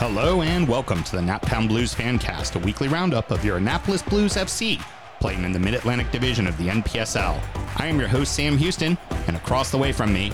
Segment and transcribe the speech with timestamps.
[0.00, 4.32] Hello and welcome to the Naptown Blues Fancast, a weekly roundup of your Annapolis Blues
[4.32, 4.82] FC,
[5.20, 7.38] playing in the Mid Atlantic Division of the NPSL.
[7.76, 10.32] I am your host, Sam Houston, and across the way from me,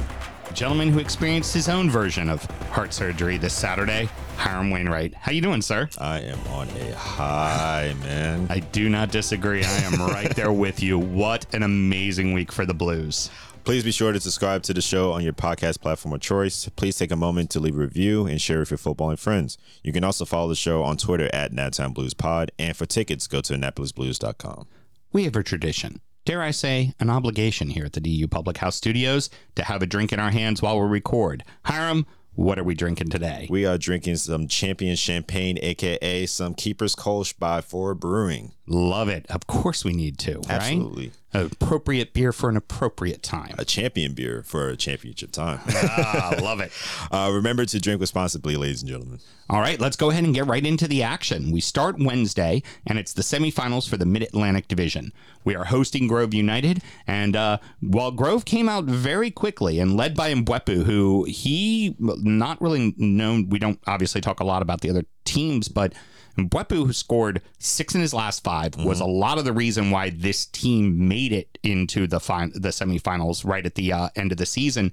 [0.49, 2.47] a gentleman who experienced his own version of
[2.77, 4.07] heart surgery this Saturday,
[4.37, 5.15] Hiram Wainwright.
[5.15, 5.89] How you doing, sir?
[5.97, 8.49] I am on a high, man.
[8.51, 9.65] I do not disagree.
[9.65, 10.99] I am right there with you.
[10.99, 13.31] What an amazing week for the Blues.
[13.65, 16.69] Please be sure to subscribe to the show on your podcast platform of choice.
[16.77, 19.57] Please take a moment to leave a review and share with your footballing friends.
[19.83, 22.53] You can also follow the show on Twitter at Naptown Blues Pod.
[22.59, 24.67] And for tickets, go to AnnapolisBlues.com.
[25.15, 28.77] We have a tradition, dare I say, an obligation here at the DU Public House
[28.77, 31.43] Studios to have a drink in our hands while we record.
[31.65, 32.05] Hiram,
[32.37, 33.47] what are we drinking today?
[33.51, 38.53] We are drinking some champion champagne, aka some Keeper's Kolsch by Ford Brewing.
[38.67, 39.27] Love it.
[39.31, 41.11] Of course we need to, right?
[41.45, 43.55] Appropriate beer for an appropriate time.
[43.59, 45.61] A champion beer for a championship time.
[45.69, 46.73] ah, love it.
[47.11, 49.21] Uh, remember to drink responsibly, ladies and gentlemen.
[49.49, 51.53] All right, let's go ahead and get right into the action.
[51.53, 55.13] We start Wednesday, and it's the semifinals for the Mid Atlantic Division.
[55.45, 60.17] We are hosting Grove United, and uh, while Grove came out very quickly and led
[60.17, 64.91] by Mbwepu, who he not really known, we don't obviously talk a lot about the
[64.91, 65.93] other teams, but
[66.37, 68.85] Mbwepu, who scored six in his last 5 mm-hmm.
[68.85, 72.69] was a lot of the reason why this team made it into the fin- the
[72.69, 74.93] semifinals right at the uh, end of the season,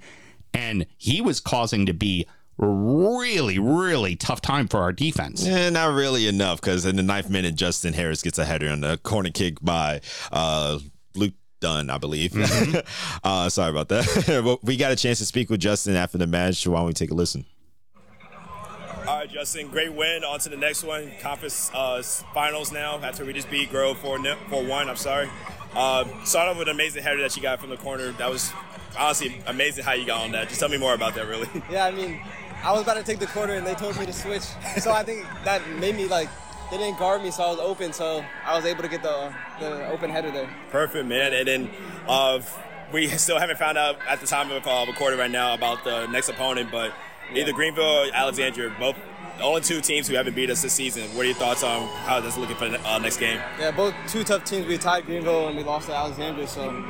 [0.54, 2.28] and he was causing to be
[2.58, 5.46] really, really tough time for our defense.
[5.46, 8.82] Yeah, not really enough because in the ninth minute, Justin Harris gets a header on
[8.82, 10.80] the corner kick by uh,
[11.16, 12.32] Luke Dunn, I believe.
[12.32, 12.78] Mm-hmm.
[13.24, 14.60] uh, sorry about that.
[14.64, 16.66] we got a chance to speak with Justin after the match.
[16.68, 17.46] Why don't we take a listen?
[19.06, 20.24] All right, Justin, great win.
[20.24, 21.12] On to the next one.
[21.20, 22.02] Conference uh,
[22.34, 24.90] finals now after we just beat Grove 4 1.
[24.90, 25.30] I'm sorry.
[25.76, 28.14] Uh, start off with an amazing header that you got from the corner.
[28.14, 28.54] That was
[28.98, 30.48] honestly amazing how you got on that.
[30.48, 31.50] Just tell me more about that, really.
[31.70, 32.22] Yeah, I mean,
[32.64, 34.44] I was about to take the corner and they told me to switch.
[34.80, 36.30] So I think that made me like,
[36.72, 37.92] they didn't guard me, so I was open.
[37.92, 40.50] So I was able to get the, the open header there.
[40.72, 41.34] Perfect, man.
[41.34, 41.70] And then
[42.08, 42.40] uh,
[42.94, 46.08] we still haven't found out at the time of uh, recording right now about the
[46.08, 46.94] next opponent, but
[47.34, 48.96] either Greenville or Alexandria, both
[49.38, 51.04] the only two teams who haven't beat us this season.
[51.16, 53.40] What are your thoughts on how that's looking for the uh, next game?
[53.60, 54.68] Yeah, both two tough teams.
[54.68, 56.84] We tied Greenville and we lost to Alexandria, so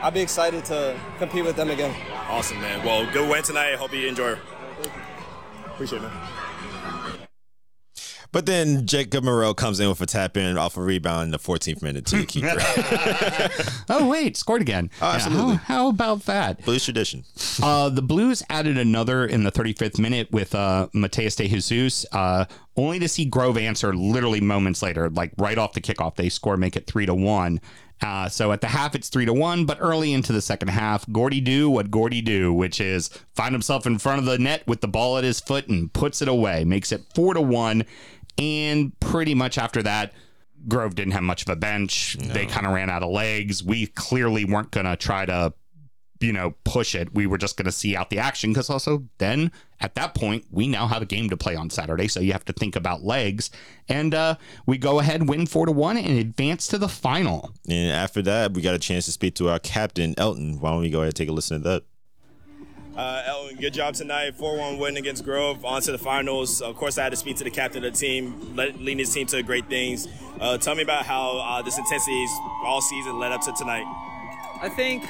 [0.00, 1.94] I'll be excited to compete with them again.
[2.28, 2.84] Awesome, man.
[2.84, 3.74] Well, good win tonight.
[3.74, 4.36] Hope you enjoy.
[5.66, 6.39] Appreciate it, man.
[8.32, 11.38] But then Jacob Morrell comes in with a tap in off a rebound in the
[11.38, 12.56] 14th minute to the keeper.
[13.88, 14.90] oh, wait, scored again.
[15.02, 15.52] Oh, absolutely.
[15.52, 16.64] Yeah, how, how, about that?
[16.64, 17.24] Blues tradition.
[17.62, 22.44] uh, the Blues added another in the 35th minute with uh, Mateus de Jesus, uh,
[22.76, 26.14] only to see Grove answer literally moments later, like right off the kickoff.
[26.16, 27.60] They score, make it 3 to 1.
[28.02, 31.06] Uh, so at the half, it's three to one, but early into the second half,
[31.12, 34.80] Gordy do what Gordy do, which is find himself in front of the net with
[34.80, 37.84] the ball at his foot and puts it away, makes it four to one.
[38.40, 40.12] And pretty much after that,
[40.68, 42.16] Grove didn't have much of a bench.
[42.18, 42.32] No.
[42.32, 43.62] They kind of ran out of legs.
[43.62, 45.52] We clearly weren't going to try to,
[46.20, 47.14] you know, push it.
[47.14, 50.44] We were just going to see out the action because also then at that point,
[50.50, 52.08] we now have a game to play on Saturday.
[52.08, 53.50] So you have to think about legs.
[53.88, 54.36] And uh,
[54.66, 57.54] we go ahead, win four to one, and advance to the final.
[57.68, 60.60] And after that, we got a chance to speak to our captain, Elton.
[60.60, 61.84] Why don't we go ahead and take a listen to that?
[62.96, 64.34] Uh, Elton, good job tonight.
[64.34, 65.64] 4 1 win against Grove.
[65.64, 66.60] On to the finals.
[66.60, 69.26] Of course, I had to speak to the captain of the team, leading his team
[69.28, 70.08] to great things.
[70.40, 72.26] Uh, tell me about how uh, this intensity
[72.64, 73.84] all season led up to tonight.
[74.60, 75.04] I think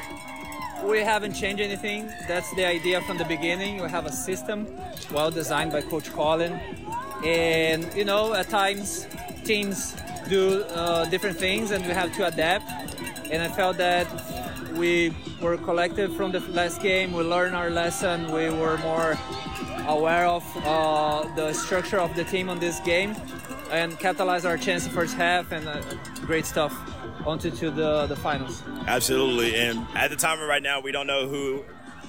[0.84, 2.10] we haven't changed anything.
[2.28, 3.82] That's the idea from the beginning.
[3.82, 4.66] We have a system
[5.12, 6.52] well designed by Coach Colin.
[7.24, 9.06] And, you know, at times
[9.44, 9.96] teams
[10.28, 12.70] do uh, different things and we have to adapt.
[13.30, 14.06] And I felt that
[14.80, 17.12] we were collected from the last game.
[17.12, 18.32] We learned our lesson.
[18.32, 19.18] We were more
[19.86, 23.14] aware of uh, the structure of the team on this game
[23.70, 25.82] and capitalize our chance the first half and uh,
[26.22, 26.74] great stuff
[27.26, 28.62] onto to the, the finals.
[28.86, 29.54] Absolutely.
[29.54, 31.62] And at the time right now, we don't know who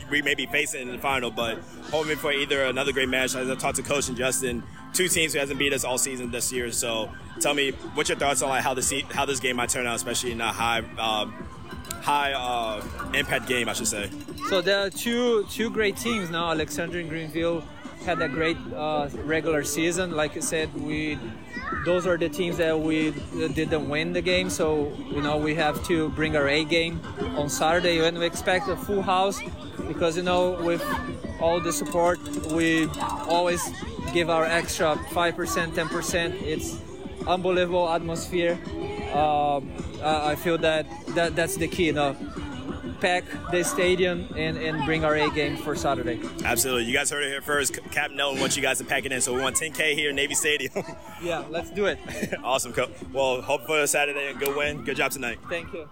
[0.09, 1.59] we may be facing in the final, but
[1.91, 3.35] hoping for either another great match.
[3.35, 4.63] As I talked to Coach and Justin,
[4.93, 6.71] two teams who hasn't beat us all season this year.
[6.71, 7.09] So
[7.39, 9.95] tell me, what's your thoughts on like how this how this game might turn out,
[9.95, 11.33] especially in a high um,
[12.01, 12.83] high uh,
[13.13, 14.09] impact game, I should say.
[14.49, 16.51] So there are two two great teams now.
[16.51, 17.63] Alexandria and Greenville
[18.05, 20.11] had a great uh, regular season.
[20.11, 21.17] Like I said, we
[21.85, 23.11] those are the teams that we
[23.53, 24.49] didn't win the game.
[24.49, 26.99] So you know we have to bring our A game
[27.37, 29.39] on Saturday, and we expect a full house
[29.87, 30.83] because you know with
[31.39, 32.19] all the support
[32.51, 32.87] we
[33.27, 33.61] always
[34.13, 36.35] give our extra five percent, ten percent.
[36.41, 36.79] It's
[37.27, 38.59] unbelievable atmosphere.
[39.13, 39.71] Um,
[40.03, 40.85] I feel that,
[41.15, 41.87] that that's the key.
[41.87, 42.15] You know,
[43.01, 46.21] pack the stadium and, and bring our A game for Saturday.
[46.45, 46.85] Absolutely.
[46.85, 47.77] You guys heard it here first.
[47.91, 49.19] Captain Nelson wants you guys to pack it in.
[49.21, 50.71] So we want 10K here in Navy Stadium.
[51.21, 51.99] Yeah, let's do it.
[52.43, 52.89] awesome, coach.
[53.13, 54.83] Well, hope for Saturday and good win.
[54.83, 55.37] Good job tonight.
[55.49, 55.87] Thank you.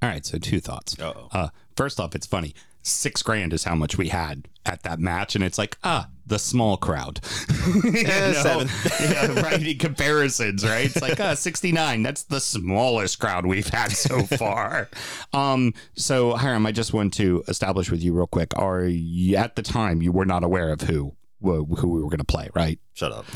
[0.00, 0.98] All right, so two thoughts.
[0.98, 1.28] Uh-oh.
[1.30, 2.54] Uh, first off, it's funny.
[2.82, 6.38] Six grand is how much we had at that match, and it's like, ah, the
[6.38, 7.20] small crowd.
[7.68, 8.32] Know?
[8.32, 8.68] seven.
[9.00, 9.62] yeah, right.
[9.62, 10.86] In comparisons, right?
[10.86, 12.02] It's like, uh, 69.
[12.02, 14.88] That's the smallest crowd we've had so far.
[15.32, 18.56] um, so, Hiram, I just want to establish with you real quick.
[18.56, 22.18] Are you, at the time you were not aware of who who we were going
[22.18, 22.80] to play, right?
[22.94, 23.26] Shut up.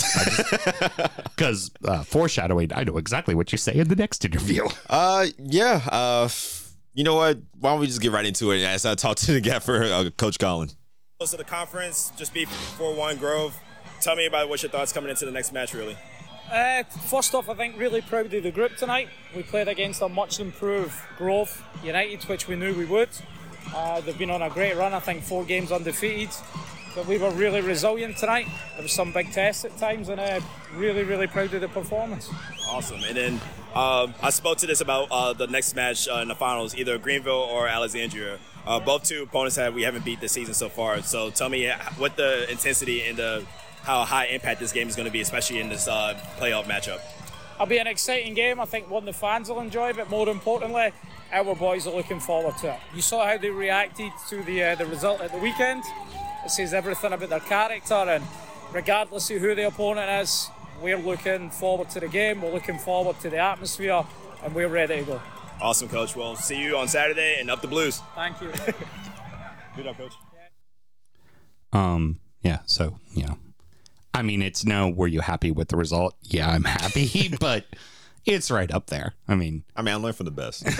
[1.36, 4.66] Because uh, foreshadowing, I know exactly what you say in the next interview.
[4.90, 5.82] uh, yeah.
[5.90, 6.28] Uh,
[6.94, 7.38] you know what?
[7.58, 10.10] Why don't we just get right into it as I talk to the gaffer, uh,
[10.16, 10.70] Coach Colin.
[11.22, 13.56] To the conference, just beat 4 1 Grove.
[14.00, 15.96] Tell me about what's your thoughts coming into the next match, really.
[16.52, 19.08] Uh, first off, I think really proud of the group tonight.
[19.34, 23.08] We played against a much improved Grove United, which we knew we would.
[23.72, 26.30] Uh, they've been on a great run, I think four games undefeated.
[26.94, 28.46] But we were really resilient tonight.
[28.74, 30.40] There was some big tests at times, and uh,
[30.74, 32.30] really, really proud of the performance.
[32.68, 33.02] Awesome.
[33.04, 33.40] And then
[33.74, 36.98] um, I spoke to this about uh, the next match uh, in the finals, either
[36.98, 38.38] Greenville or Alexandria.
[38.66, 41.00] Uh, both two opponents that we haven't beat this season so far.
[41.02, 43.44] So tell me what the intensity and the
[43.82, 47.00] how high impact this game is going to be, especially in this uh, playoff matchup.
[47.54, 48.60] It'll be an exciting game.
[48.60, 50.92] I think one the fans will enjoy, but more importantly,
[51.32, 52.78] our boys are looking forward to it.
[52.94, 55.82] You saw how they reacted to the uh, the result at the weekend.
[56.44, 58.24] It says everything about their character, and
[58.72, 60.50] regardless of who the opponent is,
[60.80, 62.42] we're looking forward to the game.
[62.42, 64.04] We're looking forward to the atmosphere,
[64.42, 65.22] and we're ready to go.
[65.60, 66.16] Awesome, coach.
[66.16, 68.02] Well, see you on Saturday and up the Blues.
[68.16, 68.48] Thank you.
[69.76, 70.14] Good job, coach.
[71.72, 73.38] Um, yeah, so, you know,
[74.12, 76.14] I mean, it's no, were you happy with the result?
[76.22, 77.64] Yeah, I'm happy, but
[78.24, 79.14] it's right up there.
[79.26, 80.62] I mean, I mean, I learned from the best.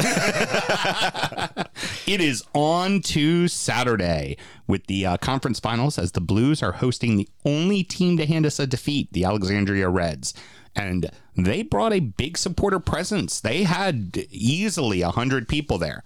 [2.07, 4.37] it is on to Saturday
[4.67, 8.47] with the uh, conference finals as the Blues are hosting the only team to hand
[8.47, 10.35] us a defeat, the Alexandria Reds.
[10.75, 13.41] And they brought a big supporter presence.
[13.41, 16.05] They had easily 100 people there.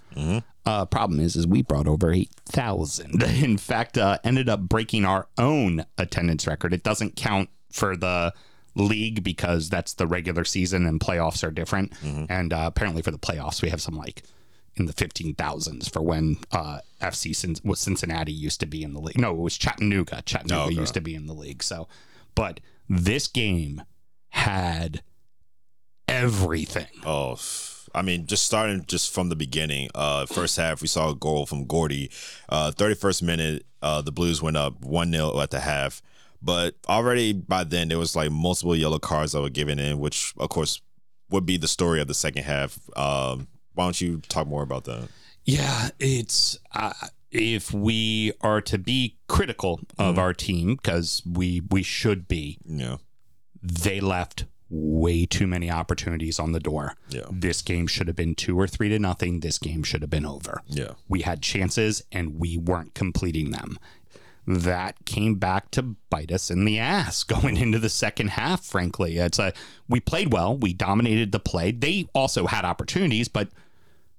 [0.65, 3.23] Uh, problem is, is we brought over 8,000.
[3.43, 6.75] In fact, uh, ended up breaking our own attendance record.
[6.75, 8.35] It doesn't count for the
[8.77, 11.93] league because that's the regular season and playoffs are different.
[12.29, 14.23] And uh, apparently for the playoffs, we have some like
[14.77, 19.01] in the 15,000s for when uh, FC Cin- was Cincinnati used to be in the
[19.01, 19.19] league.
[19.19, 20.23] No, it was Chattanooga.
[20.27, 20.75] Chattanooga Oh, okay.
[20.75, 21.63] used to be in the league.
[21.63, 21.89] So,
[22.35, 23.83] but this game
[24.29, 25.03] had
[26.09, 26.87] everything.
[27.05, 27.39] Oh,
[27.95, 29.89] I mean, just starting just from the beginning.
[29.95, 32.11] Uh, first half, we saw a goal from Gordy.
[32.49, 36.03] Uh, 31st minute, uh, the Blues went up 1 0 at the half.
[36.47, 40.33] But already by then, there was like multiple yellow cards that were given in, which,
[40.39, 40.81] of course,
[41.29, 42.79] would be the story of the second half.
[42.97, 45.09] Um, why don't you talk more about that?
[45.45, 46.93] Yeah, it's uh,
[47.33, 52.59] if we are to be critical of our team because we we should be.
[52.65, 52.99] Yeah.
[53.61, 56.95] They left way too many opportunities on the door.
[57.09, 57.27] Yeah.
[57.31, 59.41] This game should have been two or three to nothing.
[59.41, 60.63] This game should have been over.
[60.67, 60.93] Yeah.
[61.09, 63.79] We had chances and we weren't completing them.
[64.47, 69.17] That came back to bite us in the ass going into the second half, frankly.
[69.19, 69.53] It's a
[69.89, 71.73] we played well, we dominated the play.
[71.73, 73.49] They also had opportunities, but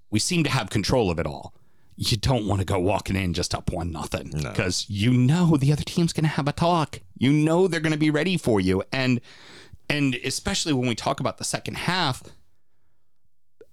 [0.09, 1.53] we seem to have control of it all.
[1.95, 5.71] You don't want to go walking in just up one nothing because you know the
[5.71, 7.00] other team's going to have a talk.
[7.17, 9.19] You know they're going to be ready for you, and
[9.89, 12.22] and especially when we talk about the second half,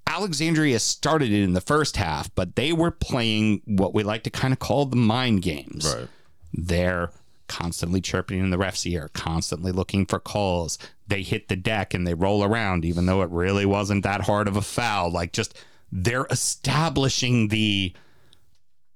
[0.07, 4.31] Alexandria started it in the first half, but they were playing what we like to
[4.31, 5.95] kind of call the mind games.
[5.95, 6.09] Right.
[6.57, 7.11] They're
[7.49, 10.79] constantly chirping in the ref's ear, constantly looking for calls.
[11.07, 14.49] They hit the deck and they roll around, even though it really wasn't that hard
[14.49, 15.11] of a foul.
[15.11, 15.55] Like just
[15.93, 17.93] they're establishing the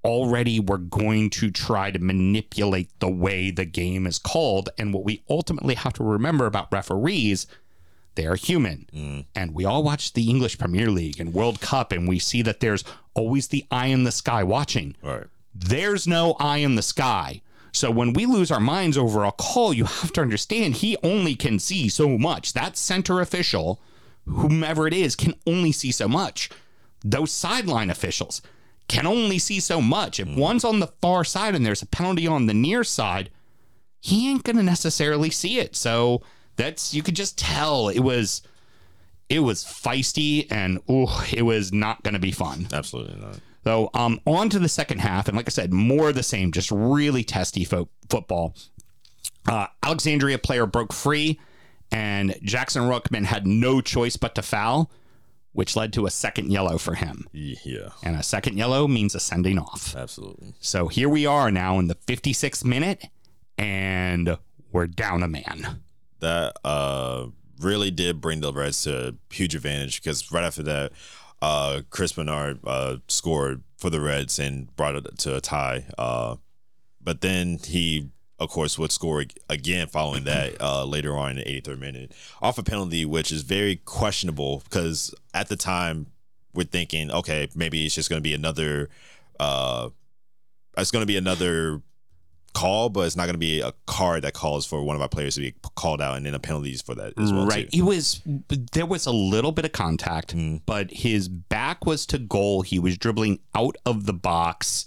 [0.04, 4.70] already we're going to try to manipulate the way the game is called.
[4.78, 7.46] And what we ultimately have to remember about referees,
[8.14, 8.86] they are human.
[8.94, 9.26] Mm.
[9.34, 12.60] And we all watch the English Premier League and World Cup, and we see that
[12.60, 12.84] there's
[13.14, 15.26] always the eye in the sky watching right.
[15.54, 17.42] there's no eye in the sky.
[17.72, 21.34] So when we lose our minds over a call, you have to understand he only
[21.34, 22.52] can see so much.
[22.52, 23.80] That center official,
[24.26, 26.50] whomever it is, can only see so much.
[27.04, 28.42] Those sideline officials
[28.88, 30.18] can only see so much.
[30.18, 30.36] If hmm.
[30.36, 33.30] one's on the far side and there's a penalty on the near side,
[34.00, 35.76] he ain't gonna necessarily see it.
[35.76, 36.22] So
[36.56, 38.42] that's you could just tell it was
[39.28, 42.66] it was feisty and ooh, it was not gonna be fun.
[42.72, 43.38] Absolutely not.
[43.68, 46.52] So um, on to the second half, and like I said, more of the same,
[46.52, 48.54] just really testy fo- football.
[49.46, 51.38] Uh, Alexandria player broke free,
[51.92, 54.90] and Jackson Ruckman had no choice but to foul.
[55.52, 57.26] which led to a second yellow for him.
[57.32, 59.94] Yeah, And a second yellow means a sending off.
[59.94, 60.54] absolutely.
[60.60, 63.04] So here we are now in the 56th minute,
[63.58, 64.38] and
[64.72, 65.80] we're down a man.
[66.20, 67.26] That uh
[67.60, 70.92] really did bring the Reds to a huge advantage because right after that,
[71.42, 75.86] uh Chris Bernard uh scored for the Reds and brought it to a tie.
[75.96, 76.36] Uh
[77.00, 81.60] but then he of course would score again following that uh later on in the
[81.60, 86.06] 83rd minute off a penalty which is very questionable because at the time
[86.54, 88.88] we're thinking okay maybe it's just going to be another
[89.40, 89.88] uh
[90.76, 91.82] it's going to be another
[92.54, 95.08] call, but it's not going to be a card that calls for one of our
[95.08, 97.46] players to be called out and then a penalties for that as well.
[97.46, 97.70] right.
[97.70, 97.78] Too.
[97.78, 98.20] It was
[98.72, 100.62] there was a little bit of contact, Mm.
[100.66, 102.62] but his back was to goal.
[102.62, 104.86] He was dribbling out of the box.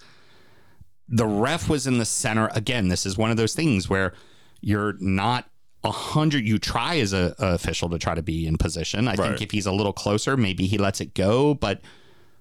[1.08, 2.50] The ref was in the center.
[2.53, 4.13] Again, this is one of those things where
[4.62, 5.46] you're not
[5.84, 6.48] a hundred.
[6.48, 9.08] You try as a, a official to try to be in position.
[9.08, 9.30] I Right.
[9.30, 11.53] think if he's a little closer, maybe he lets it go.
[11.53, 11.82] But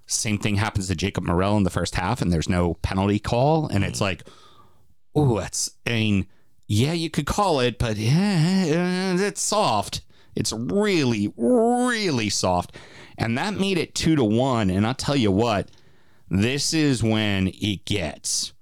[0.06, 3.66] same thing happens to Jacob Morel in the first half, and there's no penalty call,
[3.68, 3.88] and Mm.
[3.88, 4.24] it's like,
[5.14, 5.70] oh, that's.
[5.86, 6.26] I mean,
[6.66, 10.02] yeah, you could call it, but yeah, it's soft.
[10.36, 12.76] It's really, really soft,
[13.18, 14.70] and that made it two to one.
[14.70, 15.70] And I'll tell you what,
[16.28, 18.52] this is when it gets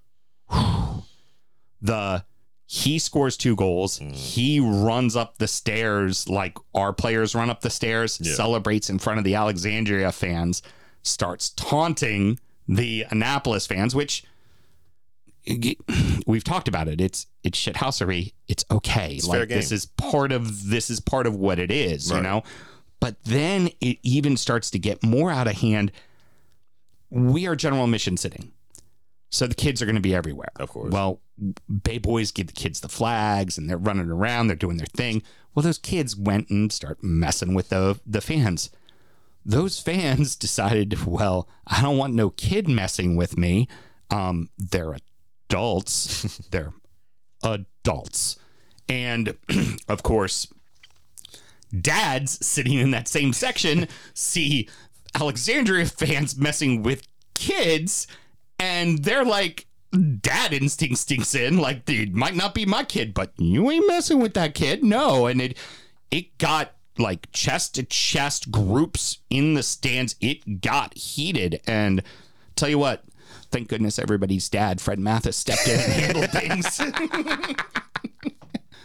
[1.80, 2.24] the
[2.70, 3.98] he scores two goals.
[3.98, 4.12] Mm.
[4.14, 8.34] He runs up the stairs like our players run up the stairs, Yeah.
[8.34, 10.62] celebrates in front of the Alexandria fans,
[11.02, 14.22] starts taunting the Annapolis fans, which
[16.26, 17.00] we've talked about it.
[17.00, 18.32] It's it's shithousery.
[18.48, 19.18] It's okay.
[19.20, 22.42] fair like this is part of this is part of what it is, you know.
[23.00, 25.92] But then it even starts to get more out of hand.
[27.10, 28.52] We are general mission sitting.
[29.30, 30.50] So the kids are going to be everywhere.
[30.56, 30.90] Of course.
[30.92, 31.20] Well,
[31.82, 35.22] Bay Boys give the kids the flags and they're running around, they're doing their thing.
[35.54, 38.70] Well, those kids went and start messing with the the fans.
[39.44, 43.68] Those fans decided, well, I don't want no kid messing with me.
[44.10, 44.96] Um, they're
[45.48, 46.38] adults.
[46.50, 46.72] they're
[47.42, 48.38] adults.
[48.88, 49.36] And
[49.88, 50.48] of course,
[51.78, 54.68] dads sitting in that same section see
[55.14, 58.06] Alexandria fans messing with kids,
[58.58, 59.66] and they're like,
[60.20, 61.58] dad instinct stinks in.
[61.58, 64.84] Like, it might not be my kid, but you ain't messing with that kid.
[64.84, 65.26] No.
[65.26, 65.56] And it
[66.10, 70.16] it got like chest to chest groups in the stands.
[70.20, 71.60] It got heated.
[71.66, 72.02] And
[72.56, 73.04] tell you what,
[73.50, 76.80] thank goodness everybody's dad, Fred Mathis, stepped in and handled things.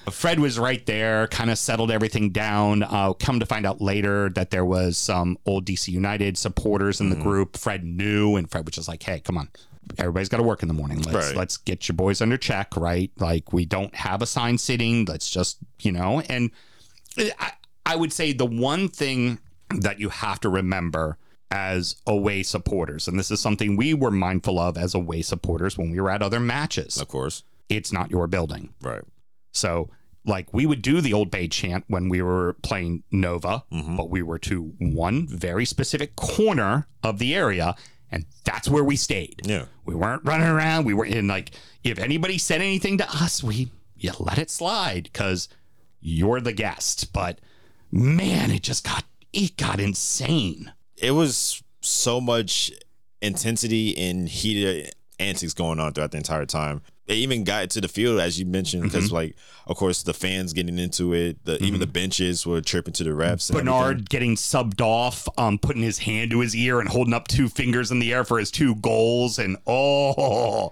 [0.12, 2.84] Fred was right there, kind of settled everything down.
[2.84, 7.10] Uh, come to find out later that there was some old DC United supporters in
[7.10, 7.58] the group.
[7.58, 9.50] Fred knew, and Fred was just like, "Hey, come on,
[9.98, 11.02] everybody's got to work in the morning.
[11.02, 11.36] Let's Right.
[11.36, 13.12] let's get your boys under check, right?
[13.18, 15.06] Like we don't have a sign sitting.
[15.06, 16.52] Let's just you know." And
[17.18, 17.52] I,
[17.86, 19.40] I would say the one thing
[19.80, 21.18] that you have to remember
[21.52, 25.92] as away supporters, and this is something we were mindful of as away supporters when
[25.92, 26.98] we were at other matches.
[26.98, 27.44] of course.
[27.70, 28.74] It's not your building.
[28.82, 29.04] Right.
[29.52, 29.90] So,
[30.26, 33.96] like, we would do the Old Bay chant when we were playing Nova, Mm-hmm.
[33.98, 37.76] but we were to one very specific corner of the area,
[38.12, 39.42] and that's where we stayed.
[39.46, 39.66] Yeah.
[39.86, 40.86] We weren't running around.
[40.86, 41.52] We were in, like,
[41.84, 45.50] if anybody said anything to us, we, you let it slide because
[46.02, 47.12] you're the guest.
[47.14, 47.40] But
[47.92, 50.74] man, it just got, it got insane.
[50.98, 52.72] It was so much
[53.22, 56.82] intensity and heated antics going on throughout the entire time.
[57.06, 59.16] They even got to the field, as you mentioned, because Mm-hmm.
[59.16, 59.36] like,
[59.68, 61.44] of course, the fans getting into it.
[61.44, 63.50] The even the benches were tripping to the refs.
[63.50, 64.06] and Bernard everything.
[64.10, 67.92] getting subbed off, um, putting his hand to his ear and holding up two fingers
[67.92, 69.38] in the air for his two goals.
[69.38, 70.70] And oh,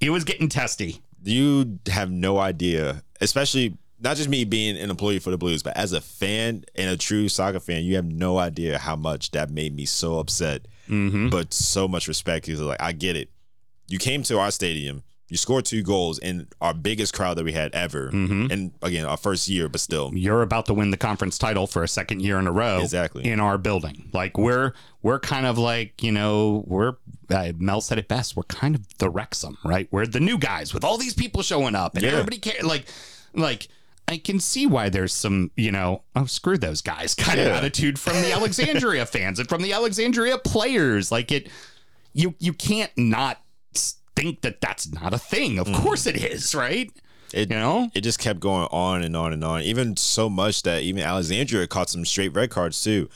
[0.00, 1.00] it was getting testy.
[1.22, 5.76] you have no idea, especially not just me being an employee for the Blues, but
[5.76, 9.50] as a fan and a true soccer fan, you have no idea how much that
[9.50, 10.66] made me so upset.
[10.88, 11.28] Mm-hmm.
[11.30, 13.30] But so much respect because like I get it.
[13.88, 17.52] You came to our stadium, you scored two goals in our biggest crowd that we
[17.52, 18.50] had ever, Mm-hmm.
[18.50, 21.82] and again our first year, but still, You're about to win the conference title for
[21.82, 22.80] a second year in a row.
[22.80, 23.24] Exactly.
[23.30, 24.08] In our building.
[24.14, 26.94] Like we're we're kind of like, you know, we're
[27.30, 28.36] uh, Mel said it best.
[28.36, 29.88] We're kind of the Wrexham, right?
[29.90, 32.12] We're the new guys with all these people showing up and Yeah.
[32.12, 32.86] everybody care like
[33.34, 33.68] like
[34.08, 37.98] I can see why there's some, you know, oh screw those guys kind of attitude
[37.98, 41.12] from the Alexandria fans and from the Alexandria players.
[41.12, 41.50] Like it
[42.14, 43.40] you you can't not
[44.16, 45.58] think that that's not a thing.
[45.58, 46.90] Of course it is, right?
[47.32, 47.90] it You know?
[47.94, 49.62] it just kept going on and on and on.
[49.62, 53.08] Even so much that even Alexandria caught some straight red cards too,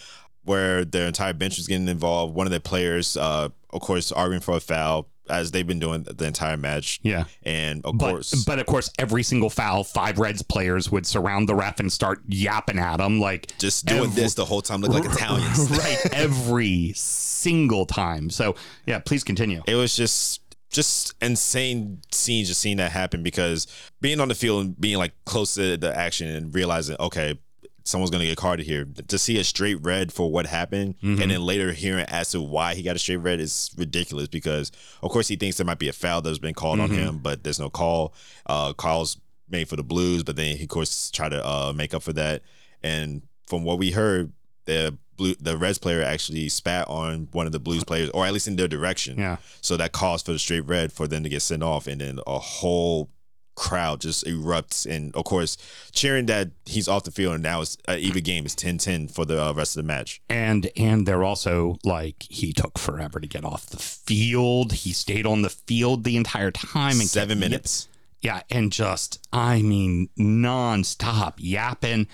[0.44, 2.34] where their entire bench was getting involved.
[2.34, 6.02] One of their players, uh, of course, arguing for a foul, as they've been doing
[6.02, 6.98] the entire match.
[7.02, 7.24] Yeah.
[7.42, 11.48] and of But, course, but of course, every single foul, five Reds players would surround
[11.48, 14.80] the ref and start yapping at him like just doing every- this the whole time,
[14.80, 15.70] look like Italians.
[15.78, 18.30] right every single time.
[18.30, 19.62] So yeah, please continue.
[19.66, 23.66] it was just just insane scenes just seeing that happen because
[24.00, 27.38] being on the field and being like close to the action and realizing okay
[27.84, 31.22] someone's gonna get carded here to see a straight red for what happened Mm-hmm.
[31.22, 34.70] and then later hearing as to why he got a straight red is ridiculous because
[35.02, 36.92] of course he thinks there might be a foul that's been called Mm-hmm.
[36.92, 38.14] on him but there's no call
[38.46, 41.92] uh calls made for the blues but then he of course try to uh make
[41.94, 42.42] up for that
[42.82, 44.32] and from what we heard
[44.64, 48.32] the blue the Reds player actually spat on one of the Blues players, or at
[48.32, 49.18] least in their direction.
[49.18, 49.36] Yeah.
[49.60, 52.18] So that caused for the straight red for them to get sent off, and then
[52.26, 53.10] a whole
[53.54, 55.56] crowd just erupts, and of course
[55.92, 58.44] cheering that he's off the field, and now it's an even game.
[58.44, 60.20] It's 10-10 for the uh, rest of the match.
[60.28, 64.72] And and they're also like he took forever to get off the field.
[64.72, 67.88] He stayed on the field the entire time and Seven kept- minutes.
[68.20, 72.06] Yeah, and just I mean nonstop yapping,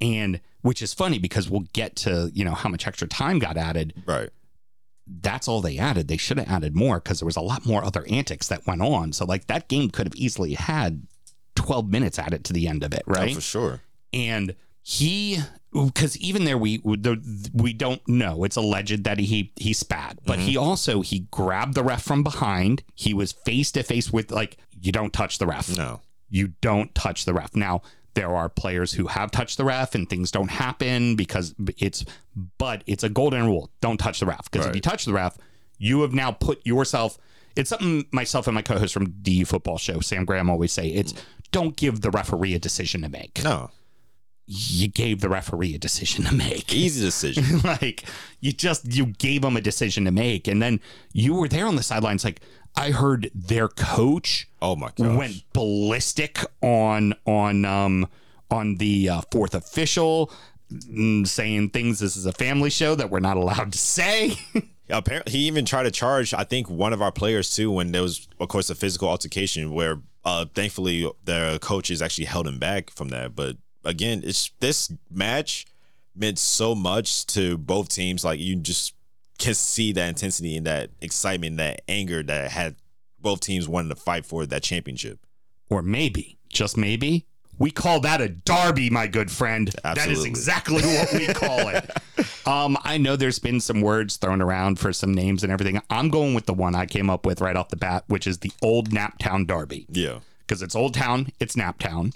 [0.00, 3.56] and which is funny because we'll get to you know how much extra time got
[3.56, 3.94] added.
[4.06, 4.30] Right.
[5.06, 6.08] That's all they added.
[6.08, 8.80] They should have added more because there was a lot more other antics that went
[8.82, 9.12] on.
[9.12, 11.06] So like that game could have easily had
[11.54, 13.34] twelve minutes added to the end of it, Oh, right?
[13.34, 13.80] for sure.
[14.12, 15.38] and he
[15.72, 20.46] because even there we we don't know it's alleged that he he spat but mm-hmm.
[20.48, 24.58] he also he grabbed the ref from behind he was face to face with like
[24.78, 26.02] you don't touch the ref No.
[26.28, 27.80] you don't touch the ref now
[28.14, 32.04] there are players who have touched the ref and things don't happen because it's
[32.58, 35.36] but it's a golden rule don't touch the ref because if you touch the ref
[35.78, 37.18] you have now put yourself
[37.56, 41.14] it's something myself and my co-host from the football show Sam Graham always say it's
[41.52, 43.70] don't give the referee a decision to make No.
[44.46, 46.72] you gave the referee a decision to make.
[46.74, 47.60] Easy decision.
[47.62, 48.04] like
[48.40, 50.80] you just you gave him a decision to make, and then
[51.12, 52.24] you were there on the sidelines.
[52.24, 52.40] Like
[52.76, 55.16] I heard their coach Oh my gosh.
[55.16, 58.08] went ballistic on on um
[58.50, 60.30] on the uh, fourth official,
[60.70, 61.98] mm, saying things.
[61.98, 64.34] This is a family show that we're not allowed to say.
[64.90, 66.34] Apparently, he even tried to charge.
[66.34, 69.72] I think one of our players too, when there was, of course, a physical altercation
[69.72, 73.34] where, uh, thankfully, the coaches actually held him back from that.
[73.34, 75.66] But again, it's this match
[76.14, 78.24] meant so much to both teams.
[78.26, 78.92] Like you just
[79.44, 82.76] can see that intensity and that excitement, that anger that had
[83.20, 85.18] both teams wanting to fight for that championship.
[85.70, 87.26] or maybe, just maybe,
[87.58, 89.70] we call that a derby, my good friend.
[89.82, 91.90] That is exactly what we call it.
[92.46, 95.80] um, I know there's been some words thrown around for some names and everything.
[95.88, 98.38] I'm going with the one I came up with right off the bat, which is
[98.38, 99.86] the Old Naptown Derby.
[99.88, 102.14] Yeah, Because it's Old Town, it's Naptown.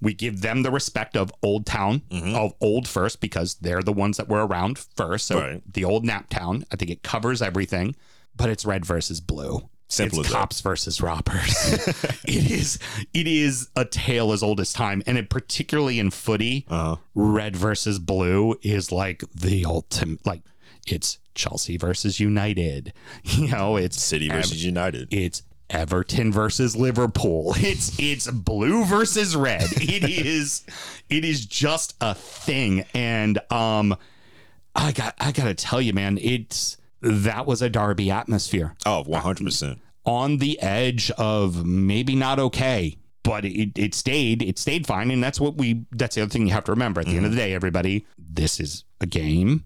[0.00, 4.16] We give them the respect of Old Town, of Old first, because they're the ones
[4.16, 5.26] that were around first.
[5.26, 5.62] So Right.
[5.72, 7.96] the Old Nap Town, I think it covers everything,
[8.36, 9.68] but it's red versus blue.
[9.90, 10.38] Simple it's as that.
[10.38, 11.54] cops versus robbers.
[12.26, 12.78] it is
[13.14, 16.96] it is a tale as old as time, and it, particularly in footy, Uh-huh.
[17.14, 20.24] red versus blue is like the ultimate.
[20.26, 20.42] Like
[20.86, 22.92] it's Chelsea versus United.
[23.24, 25.08] You know, it's City versus United.
[25.10, 27.54] it's Everton versus Liverpool.
[27.58, 29.64] It's it's blue versus red.
[29.72, 30.64] It is
[31.10, 32.84] it is just a thing.
[32.94, 33.96] And um
[34.74, 39.22] I got I gotta tell you, man, it's that was a derby atmosphere Oh, one
[39.22, 39.78] hundred percent.
[40.04, 42.96] on the edge of maybe not okay.
[43.24, 45.10] But it, it stayed, it stayed fine.
[45.10, 47.00] And that's what we that's the other thing you have to remember.
[47.00, 49.64] At the end of the day, everybody, this is a game.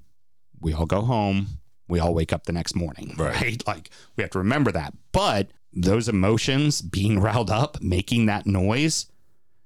[0.60, 1.46] We all go home.
[1.86, 3.14] We all wake up the next morning.
[3.18, 3.40] Right.
[3.40, 3.66] right?
[3.66, 4.94] Like we have to remember that.
[5.12, 9.06] But those emotions being riled up, making that noise,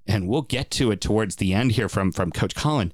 [0.06, 2.92] and we'll get to it towards the end here from from Coach Colin.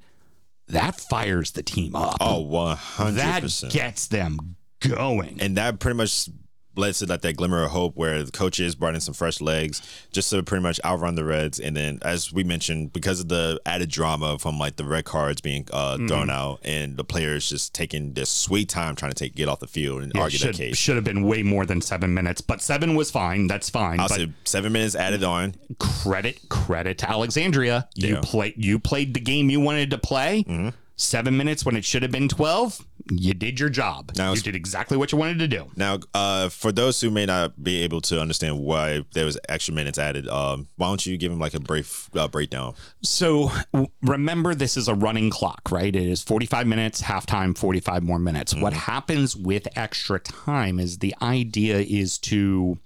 [0.68, 2.16] That fires the team up.
[2.20, 3.72] Oh, one hundred that percent.
[3.72, 5.38] That gets them going.
[5.40, 6.29] and that pretty much
[6.77, 9.83] led to like that glimmer of hope where the coaches brought in some fresh legs
[10.13, 11.61] just to pretty much outrun the Reds.
[11.61, 15.41] And then, as we mentioned, because of the added drama from like the red cards
[15.41, 16.07] being uh, Mm-hmm.
[16.09, 19.61] thrown out and the players just taking this sweet time trying to take get off
[19.61, 20.77] the field and Yeah, argue should, that case.
[20.77, 23.47] should have been way more than seven minutes, but seven was fine.
[23.47, 24.01] That's fine.
[24.01, 25.55] I'll but say seven minutes added on.
[25.79, 27.89] credit credit to Alexandria.
[27.95, 28.21] You Yeah.
[28.23, 30.45] play you played the game you wanted to play.
[30.49, 30.69] Mm-hmm.
[30.97, 32.79] Seven minutes when it should have been twelve.
[33.11, 34.12] You did your job.
[34.17, 35.71] Now you did exactly what you wanted to do.
[35.77, 39.75] Now, uh, for those who may not be able to understand why there was extra
[39.75, 42.75] minutes added, um, why don't you give them like a brief uh, breakdown?
[43.03, 45.95] So w- remember, this is a running clock, right?
[45.95, 48.55] It is 45 minutes, halftime, 45 more minutes.
[48.55, 52.79] What happens with extra time is the idea is to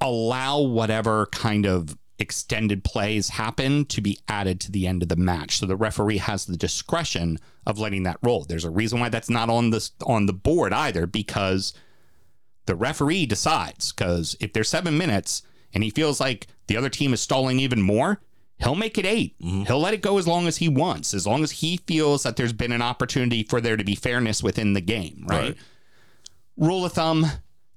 [0.00, 5.16] allow whatever kind of extended plays happen to be added to the end of the
[5.16, 5.58] match.
[5.58, 8.44] So the referee has the discretion of letting that roll.
[8.44, 11.72] There's a reason why that's not on this on the board either because
[12.66, 15.42] The referee decides because if there's seven minutes
[15.74, 18.20] and he feels like the other team is stalling even more,
[18.58, 19.62] he'll make it 8 Mm-hmm.
[19.64, 22.36] He'll let it go as long as he wants, as long as he feels that
[22.36, 25.40] there's been an opportunity for there to be fairness within the game, right?
[25.40, 25.56] Right.
[26.56, 27.26] Rule of thumb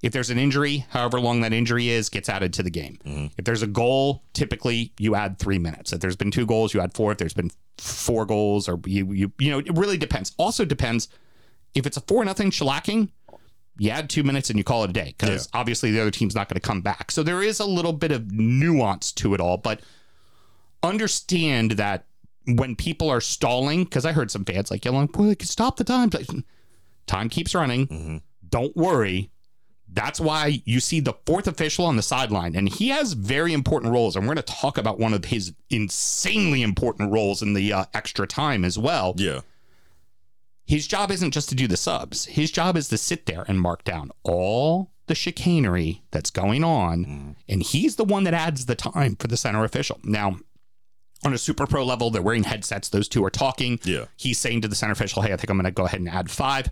[0.04, 2.98] if there's an injury, however long that injury is, gets added to the game.
[3.06, 3.26] Mm-hmm.
[3.38, 5.94] If there's a goal, typically you add three minutes.
[5.94, 7.12] If there's been two goals, you add four.
[7.12, 10.32] If there's been four goals, or you you you know, it really depends.
[10.36, 11.08] Also depends
[11.74, 13.08] if it's a four nothing shellacking,
[13.78, 16.34] you add two minutes and you call it a day because obviously the other team's
[16.34, 17.10] not going to come back.
[17.10, 19.80] So there is a little bit of nuance to it all, but
[20.82, 22.04] understand that
[22.46, 26.10] when people are stalling, because I heard some fans like yelling, "Boy, stop the time!"
[27.06, 28.20] Time keeps running.
[28.50, 29.30] Don't worry.
[29.94, 33.92] That's why you see the fourth official on the sideline, and he has very important
[33.92, 34.16] roles.
[34.16, 37.84] And we're going to talk about one of his insanely important roles in the uh,
[37.94, 39.40] extra time as well Yeah.
[40.66, 42.24] his job isn't just to do the subs.
[42.26, 47.36] His job is to sit there and mark down all the chicanery that's going on.
[47.48, 50.00] And he's the one that adds the time for the center official.
[50.02, 50.38] Now,
[51.24, 52.88] on a super pro level, they're wearing headsets.
[52.88, 53.78] Those two are talking.
[53.84, 54.06] Yeah.
[54.16, 56.08] He's saying to the center official, hey, I think I'm going to go ahead and
[56.08, 56.68] add five.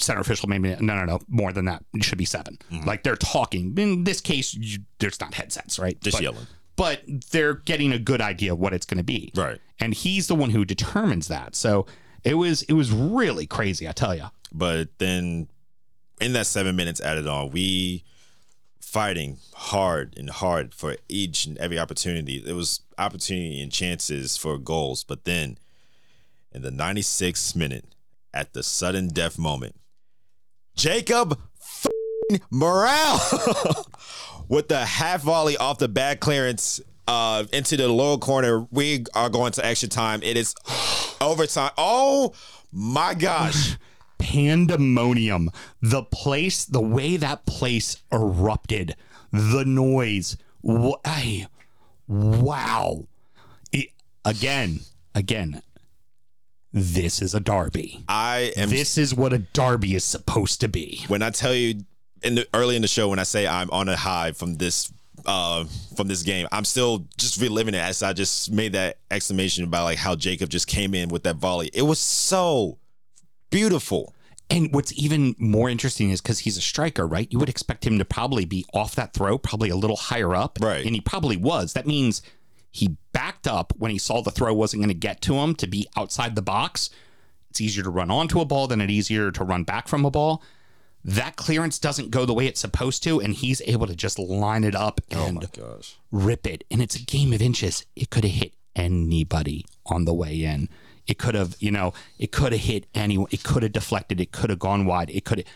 [0.00, 1.84] Center official, maybe, no, no, no, more than that.
[1.94, 2.86] It should be 7 mm-hmm.
[2.86, 3.76] Like they're talking.
[3.78, 6.00] In this case, you, there's not headsets, right?
[6.00, 6.46] Just But- yelling.
[6.76, 9.58] But they're getting a good idea of what it's going to be Right.
[9.80, 11.56] and he's the one who determines that.
[11.56, 11.86] So
[12.22, 14.26] it was it was really crazy, I tell you.
[14.52, 15.48] But then
[16.20, 18.04] in that seven minutes added on, we
[18.80, 22.38] fighting hard and hard for each and every opportunity.
[22.40, 25.58] There was opportunity and chances for goals, but then
[26.52, 27.84] in the 96th minute,
[28.34, 29.74] at the sudden death moment,
[30.76, 31.38] Jacob
[32.50, 33.20] Morale
[34.48, 38.66] with the half volley off the back clearance uh, into the lower corner.
[38.70, 40.22] We are going to extra time.
[40.22, 40.54] It is
[41.20, 41.70] overtime.
[41.78, 42.34] Oh
[42.72, 43.76] my gosh.
[44.18, 45.50] Pandemonium.
[45.80, 48.96] The place, the way that place erupted,
[49.32, 50.36] the noise.
[50.62, 51.00] Wh-
[52.08, 53.06] wow.
[53.72, 53.90] It-
[54.24, 54.80] again,
[55.14, 55.62] again,
[56.80, 58.02] this is a derby.
[58.08, 61.04] I am This is what a derby is supposed to be.
[61.08, 61.82] when I tell you
[62.22, 64.92] in the early in the show when I say I'm on a high from this
[65.26, 65.64] uh
[65.96, 69.84] from this game, I'm still just reliving it as I just made that exclamation about
[69.84, 71.70] like how Jacob just came in with that volley.
[71.72, 72.78] It was so
[73.50, 74.14] beautiful.
[74.50, 77.28] And what's even more interesting is because he's a striker, right?
[77.30, 80.58] You would expect him to probably be off that throw, probably a little higher up.
[80.62, 80.86] Right.
[80.86, 81.74] And he probably was.
[81.74, 82.22] That means
[82.70, 85.66] he backed up when he saw the throw wasn't going to get to him to
[85.66, 86.90] be outside the box.
[87.50, 90.10] It's easier to run onto a ball than it's easier to run back from a
[90.10, 90.42] ball.
[91.04, 94.64] That clearance doesn't go the way it's supposed to, and he's able to just line
[94.64, 95.96] it up oh and gosh.
[96.10, 96.64] rip it.
[96.70, 97.86] And it's a game of inches.
[97.96, 100.68] It could have hit anybody on the way in.
[101.06, 103.28] It could have, you know, it could have hit anyone.
[103.30, 104.20] It could have deflected.
[104.20, 105.08] It could have gone wide.
[105.08, 105.46] It could have,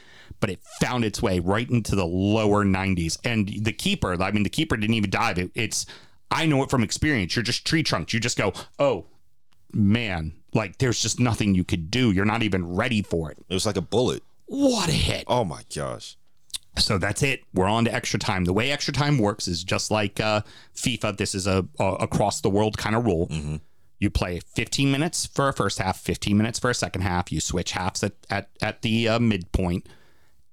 [0.40, 3.18] but it found its way right into the lower 90s.
[3.22, 5.38] And the keeper, I mean, the keeper didn't even dive.
[5.38, 5.84] It, it's,
[6.32, 7.36] I know it from experience.
[7.36, 8.12] You're just tree trunked.
[8.12, 9.06] You just go, oh,
[9.72, 12.10] man, like there's just nothing you could do.
[12.10, 13.38] You're not even ready for it.
[13.48, 14.22] It was like a bullet.
[14.46, 15.24] What a hit.
[15.28, 16.16] Oh my gosh.
[16.78, 17.42] So that's it.
[17.52, 18.44] We're on to extra time.
[18.44, 20.40] The way extra time works is just like uh,
[20.74, 21.18] FIFA.
[21.18, 23.30] This is a, a across the world kind of rule.
[23.98, 27.30] You play 15 minutes for a first half, 15 minutes for a second half.
[27.30, 29.86] You switch halves at at, at the uh, midpoint,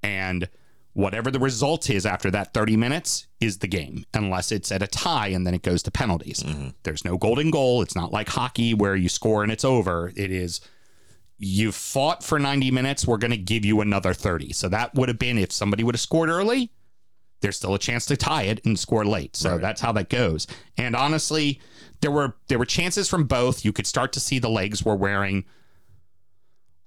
[0.03, 0.49] and
[0.93, 4.87] whatever the result is after that 30 minutes is the game, unless it's at a
[4.87, 6.43] tie and then it goes to penalties.
[6.43, 6.69] Mm-hmm.
[6.83, 7.81] There's no golden goal.
[7.81, 10.11] It's not like hockey where you score and it's over.
[10.15, 10.61] It is
[11.37, 14.51] you fought for 90 minutes, we're going to give you another 30.
[14.51, 16.71] So that would have been if somebody would have scored early,
[17.41, 19.37] there's still a chance to tie it and score late.
[19.37, 20.47] So that's how that goes.
[20.77, 21.61] And honestly,
[22.01, 23.63] there were there were chances from both.
[23.63, 25.45] You could start to see the legs were wearing.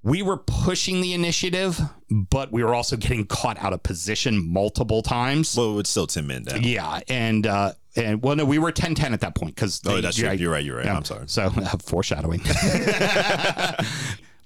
[0.04, 5.00] We were pushing the initiative, but we were also getting caught out of position multiple
[5.02, 5.56] times.
[5.56, 6.62] Well, it's still 10 men down.
[6.64, 10.16] Yeah, and uh and well, no, we were 10-10 at that point because Oh, that's
[10.16, 10.30] true.
[10.32, 10.64] You're right.
[10.64, 10.86] You're right.
[10.88, 11.28] I'm sorry.
[11.28, 12.40] So uh, foreshadowing.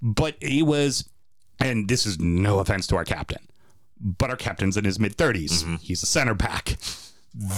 [0.03, 1.09] but he was,
[1.61, 3.47] and this is no offense to our captain,
[4.01, 5.63] but our captain's in his mid 30s.
[5.63, 5.75] Mm-hmm.
[5.77, 6.77] He's a center back.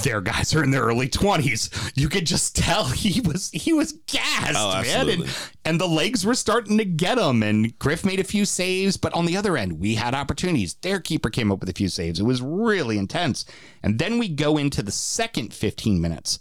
[0.02, 1.92] Their guys are in their early 20s.
[1.94, 5.06] You could just tell he was he was gassed, Oh, man.
[5.22, 7.42] And, and the legs were starting to get him.
[7.44, 10.74] And Griff made a few saves, but on the other end, we had opportunities.
[10.74, 12.18] Their keeper came up with a few saves.
[12.18, 13.44] It was really intense.
[13.82, 16.38] And then we go into the second 15 minutes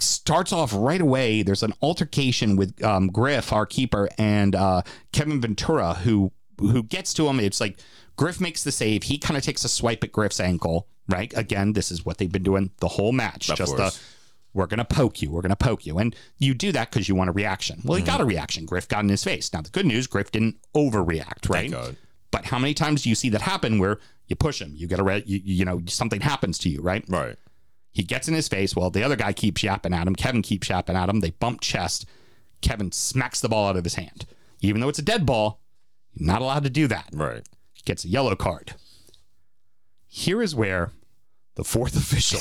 [0.00, 1.42] starts off right away.
[1.42, 7.12] There's an altercation with um, Griff, our keeper, and uh, Kevin Ventura, who who gets
[7.14, 7.40] to him.
[7.40, 7.78] It's like
[8.16, 9.04] Griff makes the save.
[9.04, 10.86] He kind of takes a swipe at Griff's ankle.
[11.08, 13.48] Right again, this is what they've been doing the whole match.
[13.48, 13.98] Of just the
[14.52, 15.30] we're gonna poke you.
[15.30, 17.80] We're gonna poke you, and you do that because you want a reaction.
[17.84, 18.66] Well, he got a reaction.
[18.66, 19.52] Griff got in his face.
[19.52, 21.48] Now the good news, Griff didn't overreact.
[21.48, 21.72] Right.
[22.30, 25.00] But how many times do you see that happen where you push him, you get
[25.00, 27.04] a red, you, you know, something happens to you, right?
[27.08, 27.36] Right.
[27.90, 28.76] He gets in his face.
[28.76, 30.14] Well, the other guy keeps yapping at him.
[30.14, 31.20] Kevin keeps yapping at him.
[31.20, 32.04] They bump chest.
[32.60, 34.26] Kevin smacks the ball out of his hand.
[34.60, 35.60] Even though it's a dead ball,
[36.12, 37.08] you're not allowed to do that.
[37.12, 37.48] Right.
[37.72, 38.74] He gets a yellow card.
[40.06, 40.90] Here is where
[41.58, 42.40] the fourth official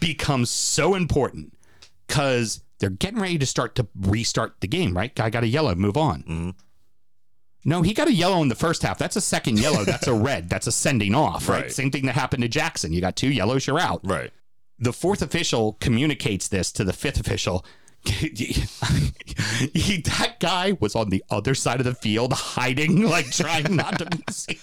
[0.00, 1.52] becomes so important
[2.08, 5.14] because they're getting ready to start to restart the game, right?
[5.14, 6.22] Guy got a yellow, move on.
[6.22, 6.50] Mm-hmm.
[7.66, 8.98] No, he got a yellow in the first half.
[8.98, 9.84] That's a second yellow.
[9.84, 10.48] That's a red.
[10.48, 11.62] That's a sending off, right?
[11.64, 11.72] Right.
[11.72, 12.92] Same thing that happened to Jackson.
[12.94, 14.30] You got two yellows, you're out Right.
[14.78, 17.64] the fourth official communicates this to the fifth official.
[18.06, 23.98] He- that guy was on the other side of the field, hiding, like trying not
[23.98, 24.58] to be seen.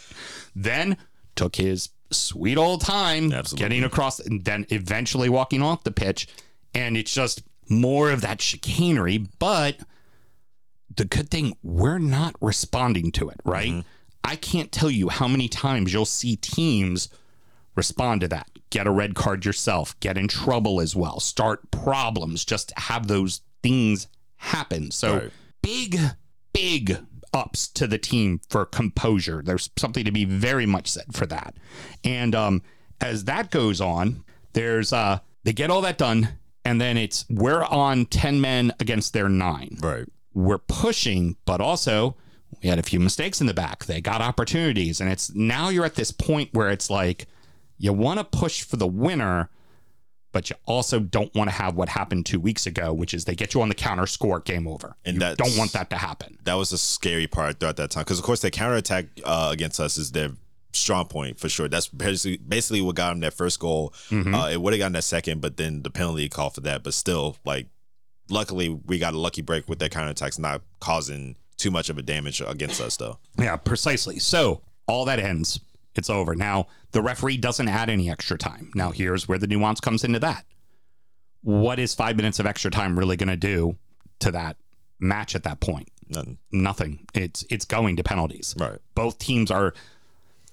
[0.56, 0.98] Then
[1.36, 3.64] took his sweet old time Absolutely.
[3.64, 6.28] getting across, and then eventually walking off the pitch.
[6.74, 9.18] And it's just more of that chicanery.
[9.40, 9.78] But
[10.96, 13.72] the good thing, we're not responding to it, right?
[13.72, 13.88] Mm-hmm.
[14.24, 17.10] I can't tell you how many times you'll see teams
[17.76, 18.50] respond to that.
[18.70, 23.42] Get a red card yourself, get in trouble as well, start problems, just have those
[23.64, 24.92] things happen.
[24.92, 25.32] So Right.
[25.62, 26.00] big,
[26.54, 26.98] big
[27.34, 29.42] ups to the team for composure.
[29.44, 31.56] There's something to be very much said for that.
[32.04, 32.62] And um,
[33.00, 36.30] as that goes on, there's uh they get all that done,
[36.66, 40.06] and then it's we're on 10 men against their nine Right.
[40.34, 42.16] we're pushing, but also
[42.62, 43.86] we had a few mistakes in the back.
[43.86, 47.28] They got opportunities, and it's now you're at this point where it's like
[47.78, 49.50] you want to push for the winner,
[50.32, 53.36] but you also don't want to have what happened two weeks ago, which is they
[53.36, 54.96] get you on the counter, score, game over.
[55.06, 56.38] And you don't want that to happen.
[56.44, 59.80] That was the scary part throughout that time because, of course, their counterattack uh, against
[59.80, 60.30] us is their
[60.74, 61.68] strong point for sure.
[61.68, 63.94] That's basically basically what got them that first goal.
[64.12, 66.84] Uh, it would have gotten that second, but then the penalty call for that.
[66.84, 67.68] But still, like,
[68.30, 72.02] luckily we got a lucky break with their counterattacks not causing too much of a
[72.02, 73.20] damage against us, though.
[73.38, 74.18] Yeah, precisely.
[74.20, 75.60] So all that ends.
[75.96, 76.36] It's over.
[76.36, 78.72] Now, the referee doesn't add any extra time.
[78.76, 80.46] Now, here's where the nuance comes into that.
[81.42, 83.78] What is five minutes of extra time really going to do
[84.20, 84.58] to that
[85.00, 85.90] match at that point?
[86.08, 86.38] Nothing.
[86.52, 87.08] Nothing.
[87.14, 88.56] It's it's going to penalties.
[88.58, 88.80] Right.
[88.96, 89.74] Both teams are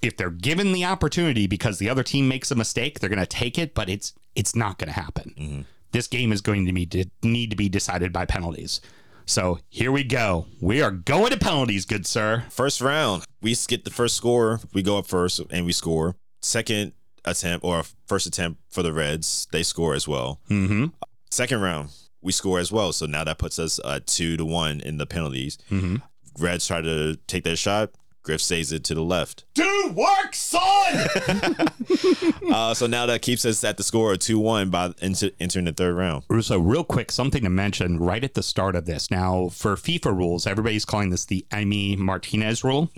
[0.00, 3.26] if they're given the opportunity because the other team makes a mistake, they're going to
[3.26, 5.34] take it, but it's it's not going to happen.
[5.38, 5.60] Mm-hmm.
[5.92, 8.80] This game is going to be to need to be decided by penalties.
[9.28, 10.46] So here we go.
[10.58, 12.44] We are going to penalties, good sir.
[12.48, 14.60] First round, we get the first score.
[14.72, 16.16] We go up first and we score.
[16.40, 16.94] Second
[17.26, 20.40] attempt or first attempt for the Reds, they score as well.
[20.48, 20.86] Mm-hmm.
[21.30, 21.90] Second round,
[22.22, 22.90] we score as well.
[22.94, 25.58] So now that puts us uh, two to one in the penalties.
[25.70, 25.96] Mm-hmm.
[26.42, 27.90] Reds try to take their shot.
[28.22, 29.44] Griff saves it to the left.
[29.54, 31.08] Do work, son.
[32.48, 35.66] Uh, so now that keeps us at the score of two one by into, entering
[35.66, 36.24] the third round.
[36.40, 39.10] So, real quick, something to mention right at the start of this.
[39.10, 42.90] Now, for FIFA rules, everybody's calling this the Emi Martinez rule.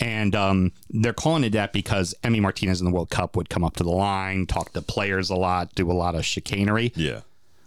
[0.00, 3.64] And um, they're calling it that because Emi Martinez in the World Cup would come
[3.64, 6.92] up to the line, talk to players a lot, do a lot of chicanery.
[6.94, 7.20] Yeah.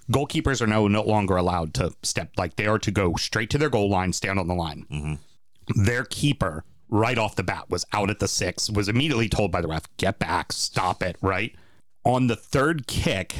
[0.10, 3.58] Goalkeepers are no, no longer allowed to step, like, they are to go straight to
[3.58, 5.20] their goal line, stand on the line.
[5.76, 9.62] Their keeper, right off the bat, was out at the six, was immediately told by
[9.62, 11.56] the ref, get back, stop it, right?
[12.06, 13.36] On the third kick,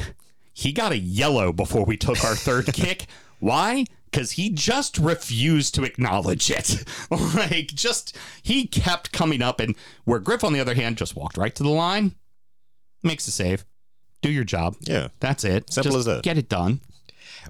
[0.52, 3.06] he got a yellow before we took our third kick.
[3.38, 3.84] Why?
[4.10, 6.84] Because he just refused to acknowledge it.
[7.10, 11.36] like, just, he kept coming up, and where Griff, on the other hand, just walked
[11.36, 12.14] right to the line,
[13.02, 13.64] makes a save,
[14.20, 14.76] do your job.
[14.80, 15.08] Yeah.
[15.20, 15.72] That's it.
[15.72, 16.22] Simple Just as that.
[16.24, 16.80] Get it done.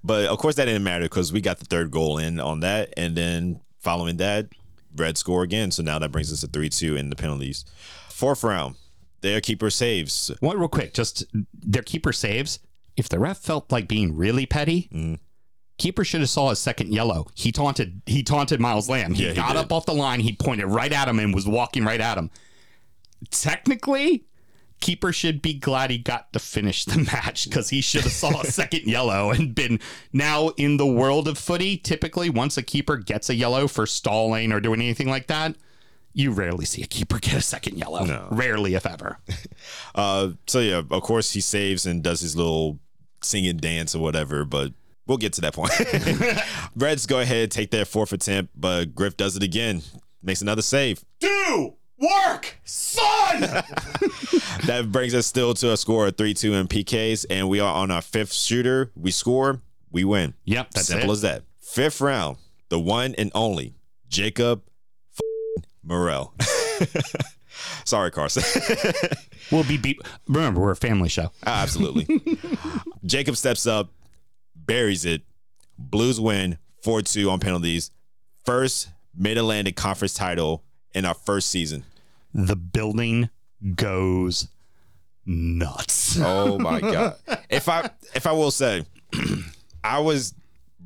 [0.05, 2.93] But of course, that didn't matter because we got the third goal in on that.
[2.97, 4.49] And then following that,
[4.99, 5.71] Red score again.
[5.71, 7.65] So now that brings us to 3 2 in the penalties.
[8.09, 8.77] Fourth round,
[9.21, 10.31] their keeper saves.
[10.41, 12.59] One real quick, just their keeper saves.
[12.97, 15.19] If the ref felt like being really petty, mm.
[15.79, 17.29] keeper should have saw his second yellow.
[17.35, 19.15] He taunted he taunted Miles Lamb.
[19.15, 19.59] He Yeah, got did.
[19.59, 22.31] up off the line, he pointed right at him and was walking right at him.
[23.31, 24.25] Technically,
[24.81, 28.41] keeper should be glad he got to finish the match because he should have saw
[28.41, 29.81] a second yellow and been
[30.13, 31.77] now in the world of footy.
[31.77, 35.57] Typically, once a keeper gets a yellow for stalling or doing anything like that,
[36.13, 38.05] you rarely see a keeper get a second yellow.
[38.05, 38.29] No.
[38.31, 39.19] Rarely, if ever.
[39.95, 42.79] Uh, so yeah, of course he saves and does his little
[43.21, 44.73] singing dance or whatever, but
[45.07, 45.73] we'll get to that point.
[46.77, 49.83] Reds go ahead, take their fourth attempt, but Griff does it again,
[50.23, 51.05] makes another save.
[51.19, 53.43] do work, son.
[54.67, 57.73] That brings us still to a score of 3 2 in PKs, and we are
[57.75, 58.91] on our fifth shooter.
[58.97, 60.35] We score, we win.
[60.45, 61.13] yep, that's Simple it.
[61.13, 61.45] as that.
[61.61, 62.37] Fifth round,
[62.69, 63.75] the one and only
[64.09, 64.63] Jacob
[65.83, 66.35] Morel.
[67.85, 68.43] Sorry, Carson.
[69.51, 69.99] We'll be beat.
[70.27, 71.31] Remember, we're a family show.
[71.47, 72.07] Ah, absolutely.
[73.07, 73.91] Jacob steps up,
[74.55, 75.23] buries it.
[75.79, 77.91] Blues win 4 2 on penalties.
[78.45, 81.85] First Mid Atlantic Conference title in our first season.
[82.35, 83.31] The building
[83.75, 84.49] goes
[85.27, 86.19] nuts.
[86.21, 87.17] Oh my god!
[87.51, 88.85] if I if I will say,
[89.85, 90.35] I was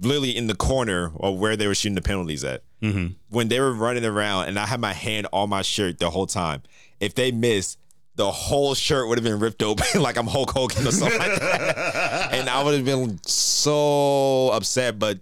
[0.00, 3.14] literally in the corner of where they were shooting the penalties at mm-hmm.
[3.28, 6.26] when they were running around, and I had my hand on my shirt the whole
[6.26, 6.62] time.
[7.00, 7.78] If they missed,
[8.16, 11.38] the whole shirt would have been ripped open like I'm Hulk Hogan or something like
[11.38, 14.98] that, and I would have been so upset.
[14.98, 15.20] But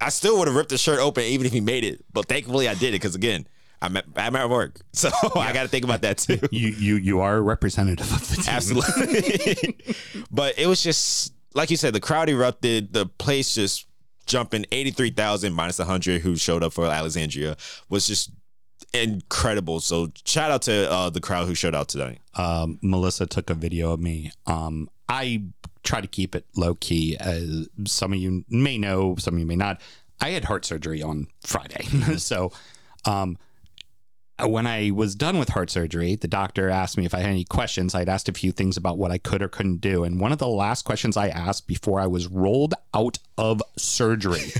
[0.00, 2.04] I still would have ripped the shirt open even if he made it.
[2.12, 3.46] But thankfully, I did it because again.
[3.82, 6.38] I'm at, I'm at work, so I got to think about that too.
[6.50, 8.44] You you you are a representative of the team.
[8.48, 9.96] Absolutely.
[10.30, 12.92] but it was just like you said, the crowd erupted.
[12.92, 13.86] The place just
[14.26, 17.56] jumping 83,000 minus 100 who showed up for Alexandria
[17.88, 18.30] was just
[18.94, 19.80] incredible.
[19.80, 22.18] So shout out to uh, the crowd who showed out today.
[22.34, 24.30] um, Melissa took a video of me.
[24.46, 25.44] Um, I
[25.82, 29.46] try to keep it low key, as some of you may know, some of you
[29.46, 29.80] may not.
[30.20, 31.82] I had heart surgery on Friday,
[32.16, 32.52] so
[33.04, 33.36] um,
[34.42, 37.30] Uh, when I was done with heart surgery, the doctor asked me if I had
[37.30, 37.94] any questions.
[37.94, 40.38] I'd asked a few things about what I could or couldn't do, and one of
[40.38, 44.52] the last questions I asked before I was rolled out of surgery.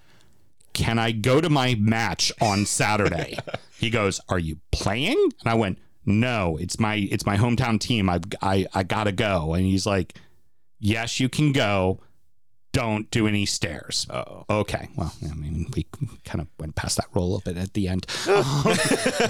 [0.72, 3.38] Can I go to my match on Saturday?
[3.78, 8.10] he goes, "Are you playing?" And I went, "No, it's my it's my hometown team.
[8.10, 10.14] I I I gotta go." And he's like,
[10.78, 12.00] "Yes, you can go.
[12.72, 14.44] Don't do any stairs." Uh-oh.
[14.50, 14.88] Okay.
[14.96, 15.86] Well, I mean, we
[16.24, 18.44] kind of went past that role a bit at the end, Um,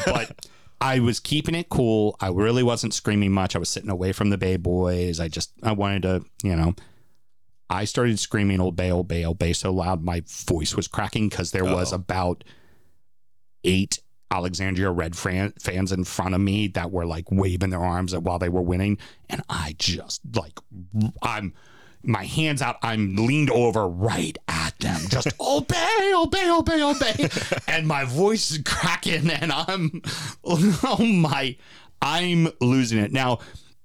[0.07, 0.46] but
[0.81, 2.16] I was keeping it cool.
[2.20, 3.57] I really wasn't screaming much.
[3.57, 5.20] I was sitting away from the Bay Boys.
[5.20, 6.75] I just I wanted to, you know.
[7.68, 11.29] I started screaming "Old Bay, Old Bay, Old Bay" so loud my voice was cracking
[11.29, 11.96] because there was Uh-oh.
[11.96, 12.44] about
[13.64, 13.99] eight
[14.31, 18.38] Alexandria Red fan, fans in front of me that were like waving their arms while
[18.38, 20.59] they were winning, and I just like
[21.22, 21.55] I'm
[22.07, 22.77] my hands out.
[22.83, 27.29] I'm leaned over right at them, just obey, obey, obey, obey,
[27.69, 30.03] and my voice is cracking, and I'm
[30.45, 31.57] oh my,
[32.01, 33.38] I'm losing it now.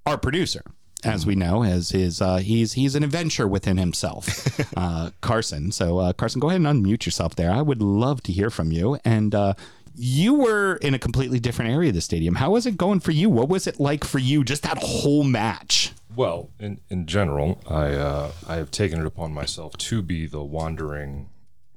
[0.04, 0.64] Our producer
[1.04, 5.72] as we know, as his uh, he's he's an adventure within himself, uh, Carson.
[5.72, 7.50] So uh, Carson, go ahead and unmute yourself there.
[7.50, 8.98] I would love to hear from you.
[9.04, 9.54] And uh,
[9.94, 12.36] you were in a completely different area of the stadium.
[12.36, 13.28] How was it going for you?
[13.30, 14.44] What was it like for you?
[14.44, 15.92] Just that whole match.
[16.14, 20.42] Well, in, in general, I uh, I have taken it upon myself to be the
[20.42, 21.30] wandering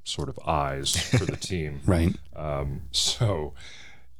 [0.03, 1.81] sort of eyes for the team.
[1.85, 2.15] Right.
[2.35, 3.53] Um, so,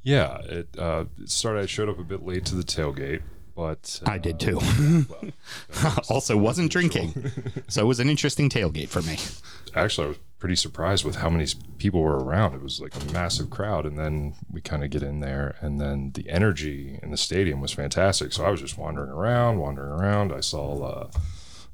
[0.02, 1.62] yeah, it, uh, it started.
[1.62, 3.22] I showed up a bit late to the tailgate,
[3.54, 4.58] but uh, I did too.
[5.08, 7.32] well, also, wasn't drinking,
[7.68, 9.18] so it was an interesting tailgate for me.
[9.74, 11.46] actually, I was pretty surprised with how many
[11.78, 12.54] people were around.
[12.54, 15.80] It was like a massive crowd, and then we kind of get in there, and
[15.80, 18.32] then the energy in the stadium was fantastic.
[18.32, 20.32] So I was just wandering around, wandering around.
[20.32, 20.82] I saw.
[20.84, 21.10] Uh,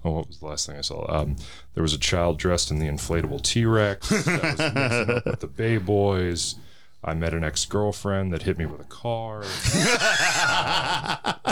[0.05, 1.07] Oh, what was the last thing I saw?
[1.09, 1.37] Um,
[1.75, 5.39] there was a child dressed in the inflatable T Rex that was mixing up with
[5.39, 6.57] the Bay Boys.
[7.05, 9.45] I met an ex girlfriend that hit me with a car.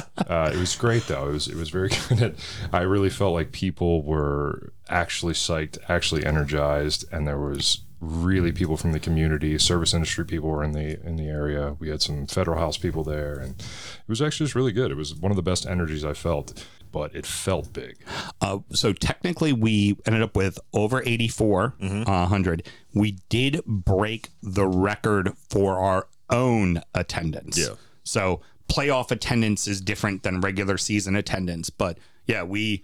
[0.29, 1.29] Uh, it was great though.
[1.29, 2.37] It was it was very good.
[2.73, 8.77] I really felt like people were actually psyched, actually energized, and there was really people
[8.79, 11.77] from the community, service industry people were in the in the area.
[11.79, 14.91] We had some federal house people there, and it was actually just really good.
[14.91, 17.99] It was one of the best energies I felt, but it felt big.
[18.41, 22.67] Uh, so technically, we ended up with over 84 uh, 100.
[22.95, 27.59] We did break the record for our own attendance.
[27.59, 27.75] Yeah.
[28.03, 32.83] So playoff attendance is different than regular season attendance, but yeah, we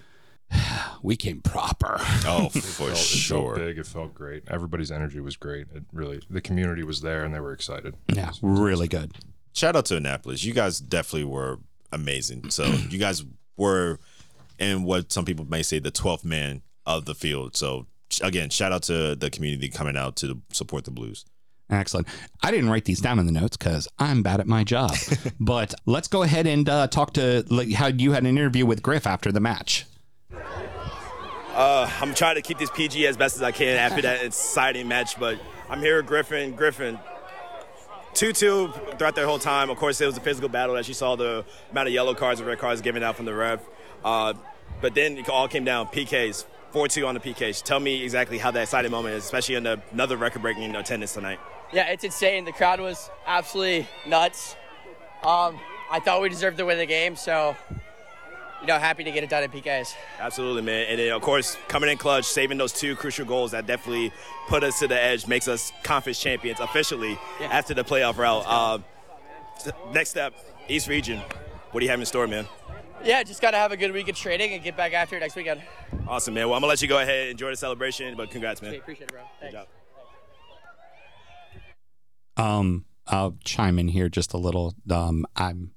[1.03, 1.97] we came proper.
[2.27, 3.55] Oh, for It felt- It sure.
[3.57, 3.79] felt big.
[3.79, 4.43] It felt great.
[4.49, 5.67] Everybody's energy was great.
[5.75, 7.95] It really, the community was there, and they were excited.
[8.13, 9.13] Yeah, really good.
[9.53, 10.45] Shout out to Annapolis.
[10.45, 11.59] You guys definitely were
[11.93, 12.51] amazing.
[12.51, 13.25] So you guys
[13.57, 13.99] were
[14.59, 17.57] in what some people may say the 12th man of the field.
[17.57, 17.87] So
[18.23, 21.25] again, shout out to the community coming out to support the Blues.
[21.69, 22.07] Excellent.
[22.43, 24.93] I didn't write these down in the notes because I'm bad at my job.
[25.41, 28.83] but let's go ahead and uh, talk to like, how you had an interview with
[28.83, 29.85] Griff after the match.
[31.57, 34.87] Uh, I'm trying to keep this PG as best as I can after that exciting
[34.89, 35.39] match, but
[35.71, 36.55] I'm here with Griffin.
[36.55, 36.99] Griffin,
[38.13, 39.71] 2-2 throughout that whole time.
[39.71, 42.41] Of course, it was a physical battle as you saw the amount of yellow cards
[42.41, 43.61] and red cards given out from the ref.
[44.05, 44.35] Uh,
[44.81, 47.63] but then it all came down PKs, 4-2 on the PKs.
[47.63, 51.41] Tell me exactly how that exciting moment is, especially in the, another record-breaking attendance tonight.
[51.73, 52.45] Yeah, it's insane.
[52.45, 54.55] The crowd was absolutely nuts.
[55.23, 55.59] Um,
[55.91, 57.57] I thought we deserved to win the game, so
[58.61, 59.95] you know, happy to get it done at PKs.
[60.19, 60.87] Absolutely, man.
[60.89, 64.13] And then, of course, coming in clutch, saving those two crucial goals that definitely
[64.49, 67.49] put us to the edge, makes us conference champions officially Yeah.
[67.49, 68.45] after the playoff route.
[68.47, 68.79] Uh,
[69.93, 70.33] next step,
[70.69, 71.21] East Region.
[71.73, 72.47] What do you have in store, man?
[73.05, 75.37] Yeah, just gotta have a good week of training and get back after it next
[75.37, 75.63] weekend.
[76.09, 76.47] Awesome, man.
[76.49, 78.71] Well, I'm going to let you go ahead and enjoy the celebration, but congrats, man.
[78.71, 79.21] Okay, appreciate it, bro.
[79.41, 79.67] Good job.
[82.37, 84.75] Um, I'll chime in here just a little.
[84.91, 85.73] Um, I'm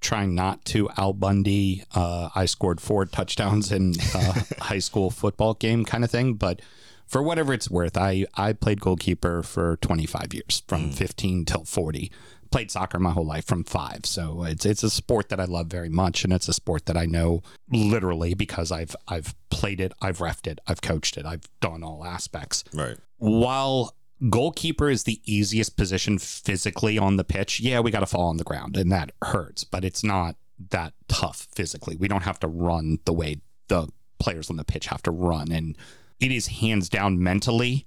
[0.00, 1.82] trying not to Al Bundy.
[1.94, 6.60] Uh, I scored four touchdowns in uh, high school football game kind of thing, but
[7.06, 12.12] for whatever it's worth, I I played goalkeeper for 25 years, from 15 till 40.
[12.50, 15.66] Played soccer my whole life from five, so it's it's a sport that I love
[15.66, 19.92] very much, and it's a sport that I know literally because I've I've played it,
[20.00, 22.96] I've refed it, I've coached it, I've done all aspects Right.
[23.18, 23.94] while
[24.28, 28.36] goalkeeper is the easiest position physically on the pitch, yeah, we got to fall on
[28.36, 30.36] the ground and that hurts, but it's not
[30.70, 31.96] that tough physically.
[31.96, 33.36] We don't have to run the way
[33.68, 33.88] the
[34.18, 35.52] players on the pitch have to run.
[35.52, 35.76] And
[36.20, 37.86] it is hands down mentally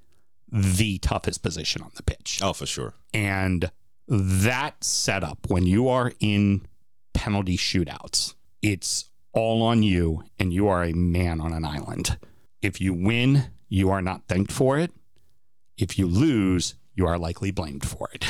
[0.51, 2.39] the toughest position on the pitch.
[2.41, 2.93] Oh, for sure.
[3.13, 3.71] And
[4.07, 6.65] that setup, when you are in
[7.13, 12.17] penalty shootouts, it's all on you and you are a man on an island.
[12.61, 14.91] If you win, you are not thanked for it.
[15.81, 18.25] If you lose, you are likely blamed for it.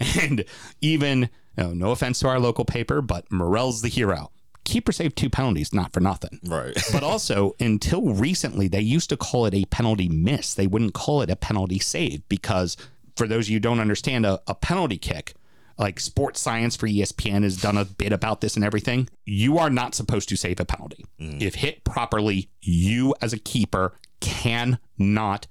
[0.20, 0.44] and
[0.80, 4.30] even, you know, no offense to our local paper, but Morel's the hero.
[4.64, 6.40] Keeper saved two penalties, not for nothing.
[6.44, 6.76] Right.
[6.92, 10.54] But also, until recently, they used to call it a penalty miss.
[10.54, 12.76] They wouldn't call it a penalty save because,
[13.16, 15.34] for those of you who don't understand, a, a penalty kick,
[15.78, 19.08] like sports science for ESPN has done a bit about this and everything.
[19.24, 21.04] You are not supposed to save a penalty.
[21.20, 21.40] Mm.
[21.40, 25.46] If hit properly, you as a keeper cannot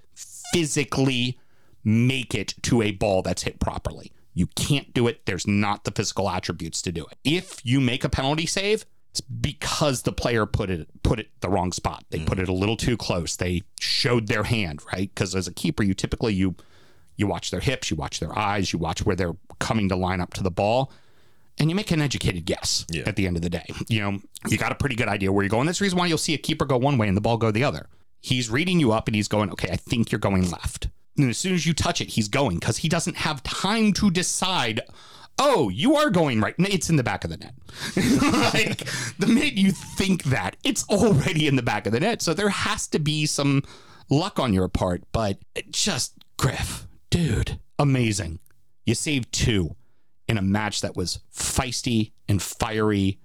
[0.55, 1.37] physically
[1.83, 4.11] make it to a ball that's hit properly.
[4.33, 5.25] You can't do it.
[5.25, 7.17] There's not the physical attributes to do it.
[7.23, 11.49] If you make a penalty save, it's because the player put it put it the
[11.49, 12.03] wrong spot.
[12.09, 13.35] They put it a little too close.
[13.37, 15.09] They showed their hand, right?
[15.13, 16.55] Because as a keeper, you typically you
[17.17, 20.19] you watch their hips, you watch their eyes, you watch where they're coming to line
[20.19, 20.91] up to the ball,
[21.57, 23.03] and you make an educated guess Yeah.
[23.05, 23.65] at the end of the day.
[23.87, 25.65] You know, you got a pretty good idea where you're going.
[25.65, 27.51] That's the reason why you'll see a keeper go one way and the ball go
[27.51, 27.87] the other.
[28.25, 30.87] He's reading you up and he's going, okay, I think you're going left.
[31.15, 34.09] And as soon as you touch it, he's going because he doesn't have time to
[34.09, 34.81] decide.
[35.37, 36.55] Oh, you are going right.
[36.57, 37.53] It's in the back of the net.
[38.55, 38.79] like
[39.19, 42.23] the minute you think that, it's already in the back of the net.
[42.23, 43.61] So there has to be some
[44.09, 45.03] luck on your part.
[45.11, 45.37] But
[45.69, 48.39] just Griff, dude, amazing.
[48.87, 49.75] You saved two
[50.27, 53.19] in a match that was feisty and fiery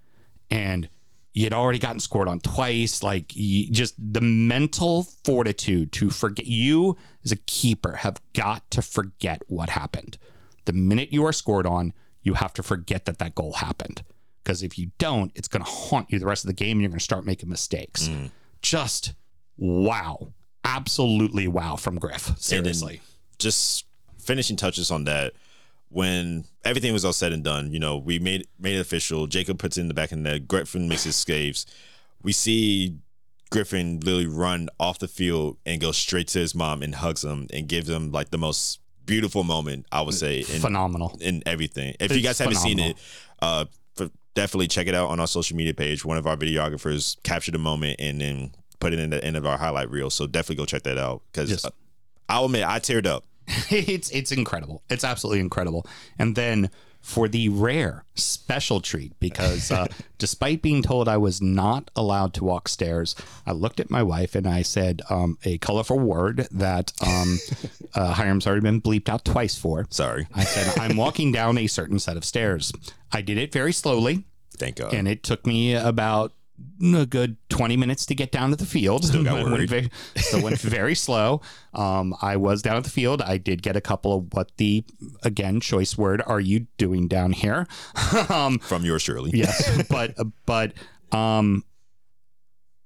[0.51, 0.91] and
[1.33, 6.97] you'd already gotten scored on twice like you, just the mental fortitude to forget you
[7.25, 10.19] as a keeper have got to forget what happened.
[10.65, 14.03] The minute you are scored on you have to forget that that goal happened
[14.43, 16.83] because if you don't it's going to haunt you the rest of the game and
[16.83, 18.09] you're going to start making mistakes.
[18.09, 18.31] Mm.
[18.63, 19.15] Just
[19.57, 20.33] wow.
[20.65, 22.33] Absolutely wow from griff.
[22.39, 23.01] Seriously.
[23.39, 23.87] just
[24.19, 25.33] finishing touches on that.
[25.91, 29.27] When everything was all said and done, you know, we made made it official.
[29.27, 30.47] Jacob puts it in the back of the net.
[30.49, 31.67] Griffin makes his saves.
[32.23, 32.97] We see
[33.51, 37.49] Griffin literally run off the field and go straight to his mom and hugs him
[37.53, 41.97] and gives him like the most beautiful moment I would say in, phenomenal in everything.
[41.99, 42.97] If you guys haven't seen it,
[43.43, 43.65] uh,
[44.35, 46.05] definitely check it out on our social media page.
[46.05, 49.45] One of our videographers captured the moment and then put it in the end of
[49.45, 50.11] our highlight reel.
[50.11, 51.67] So definitely go check that out because Yes.
[52.29, 53.25] I'll admit I teared up.
[53.71, 54.83] it's it's incredible.
[54.89, 55.87] It's absolutely incredible.
[56.19, 56.71] And then
[57.01, 59.87] for the rare special treat, because uh,
[60.19, 64.35] despite being told I was not allowed to walk stairs, I looked at my wife
[64.35, 67.39] and I said um, a colorful word that um,
[67.95, 69.87] uh, Hiram's already been bleeped out twice for.
[69.91, 70.27] Sorry.
[70.35, 72.73] I said I'm walking down a certain set of stairs.
[73.13, 74.25] I did it very slowly,
[74.59, 74.93] Thank God.
[74.93, 76.35] and it took me about
[76.95, 79.05] a good 20 minutes to get down to the field.
[79.05, 81.41] Still got went very, still went very slow.
[81.75, 83.23] Um, I was down at the field.
[83.23, 84.85] I did get a couple of what the,
[85.23, 87.67] again, choice word are you doing down here?
[88.29, 89.31] um, From yours surely.
[89.35, 90.15] yes, but,
[90.47, 90.73] but
[91.13, 91.65] um,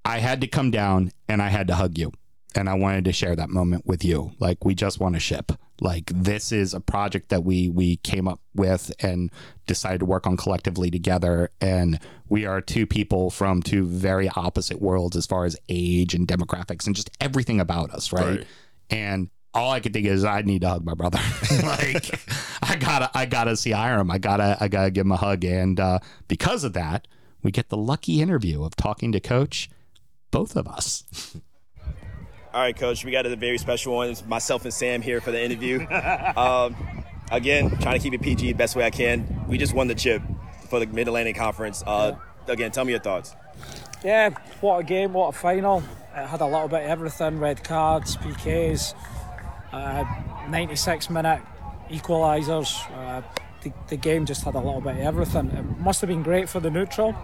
[0.05, 2.13] I had to come down and I had to hug you.
[2.57, 4.33] And I wanted to share that moment with you.
[4.39, 5.53] Like we just want to ship.
[5.85, 9.31] Like this is a project that we we came up with and
[9.67, 11.51] decided to work on collectively together.
[11.61, 16.27] And we are two people from two very opposite worlds as far as age and
[16.27, 18.39] demographics and just everything about us, right?
[18.39, 18.47] Right.
[18.89, 21.21] And all I could think is I need to hug my brother.
[21.63, 22.19] like
[22.63, 24.11] I gotta I gotta see Hiram.
[24.11, 25.45] I gotta I gotta give him a hug.
[25.45, 27.07] And uh, because of that,
[27.43, 29.69] we get the lucky interview of talking to Coach,
[30.31, 31.37] both of us.
[32.55, 34.11] All right, Coach, we got a very special one.
[34.11, 35.85] It's myself and Sam here for the interview.
[36.37, 36.77] um,
[37.33, 39.45] again, trying to keep it PG the best way I can.
[39.49, 40.23] We just won the chip
[40.71, 41.83] for the Mid Atlantic Conference.
[41.85, 42.15] Uh,
[42.47, 43.35] again, tell me your thoughts.
[44.05, 44.31] Yeah,
[44.61, 45.83] what a game, what a final.
[46.15, 48.95] It had a little bit of everything red cards, PKs,
[49.73, 50.05] uh,
[50.49, 51.43] 96 minute
[51.91, 52.89] equalisers.
[52.97, 53.23] Uh,
[53.63, 55.51] the, the game just had a little bit of everything.
[55.51, 57.17] It must have been great for the neutral.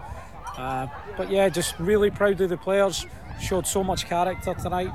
[0.57, 3.05] Uh, but yeah, just really proud of the players.
[3.41, 4.91] Showed so much character tonight.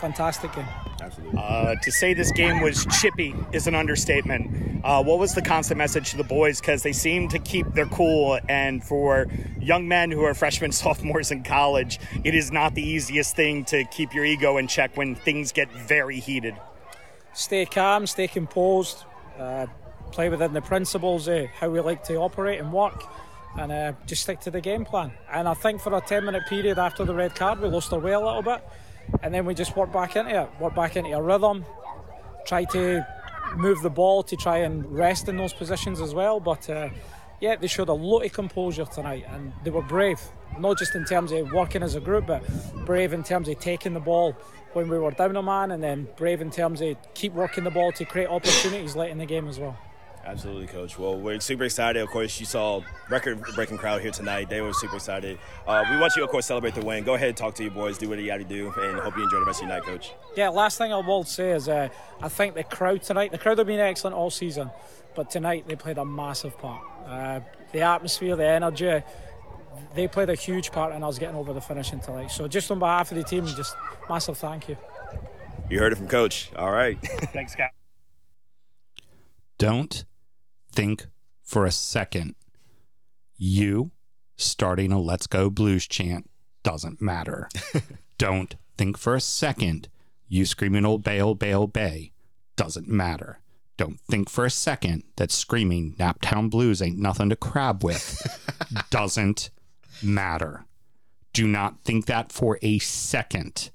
[0.00, 0.66] Fantastic game.
[1.36, 4.84] Uh, to say this game was chippy is an understatement.
[4.84, 6.60] Uh, what was the constant message to the boys?
[6.60, 9.26] Because they seem to keep their cool, and for
[9.60, 13.84] young men who are freshmen, sophomores in college, it is not the easiest thing to
[13.84, 16.54] keep your ego in check when things get very heated.
[17.32, 19.04] Stay calm, stay composed,
[19.38, 19.66] uh,
[20.10, 23.04] play within the principles of how we like to operate and work,
[23.58, 25.12] and uh, just stick to the game plan.
[25.32, 27.98] And I think for a 10 minute period after the red card, we lost our
[27.98, 28.66] way a little bit,
[29.22, 31.64] and then we just worked back into it, worked back into a rhythm,
[32.46, 33.06] try to
[33.56, 36.40] move the ball to try and rest in those positions as well.
[36.40, 36.90] But uh,
[37.40, 40.20] yeah, they showed a lot of composure tonight, and they were brave,
[40.58, 42.42] not just in terms of working as a group, but
[42.84, 44.36] brave in terms of taking the ball
[44.72, 47.70] when we were down a man, and then brave in terms of keep working the
[47.70, 49.76] ball to create opportunities late in the game as well.
[50.26, 50.98] Absolutely, coach.
[50.98, 52.02] Well, we're super excited.
[52.02, 54.48] Of course, you saw record-breaking crowd here tonight.
[54.48, 55.38] They were super excited.
[55.64, 57.04] Uh, we want you, of course, celebrate the win.
[57.04, 59.16] Go ahead, and talk to your boys, do what you got to do, and hope
[59.16, 60.14] you enjoy the rest of your night, coach.
[60.36, 63.58] Yeah, last thing I will say is uh, I think the crowd tonight, the crowd
[63.58, 64.70] have been excellent all season,
[65.14, 66.82] but tonight they played a massive part.
[67.06, 69.02] Uh, the atmosphere, the energy,
[69.94, 72.32] they played a huge part in us getting over the finishing tonight.
[72.32, 73.76] So just on behalf of the team, just
[74.08, 74.76] massive thank you.
[75.70, 76.50] You heard it from coach.
[76.56, 76.98] All right.
[77.32, 77.70] Thanks, guys.
[79.58, 80.04] Don't
[80.76, 81.06] think
[81.42, 82.34] for a second
[83.38, 83.90] you
[84.36, 86.28] starting a Let's Go Blues chant
[86.62, 87.48] doesn't matter.
[88.18, 89.88] Don't think for a second
[90.28, 92.12] you screaming Old Bay, Old Bay, Old Bay
[92.56, 93.40] doesn't matter.
[93.78, 98.20] Don't think for a second that screaming Naptown Blues ain't nothing to crab with
[98.90, 99.50] doesn't
[100.02, 100.66] matter.
[101.32, 103.70] Do not think that for a second.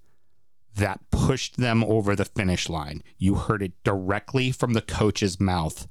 [0.76, 3.04] That pushed them over the finish line.
[3.18, 5.88] You heard it directly from the coach's mouth.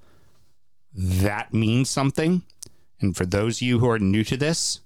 [0.95, 2.43] That means something.
[3.01, 4.81] And for those of you who are new to this,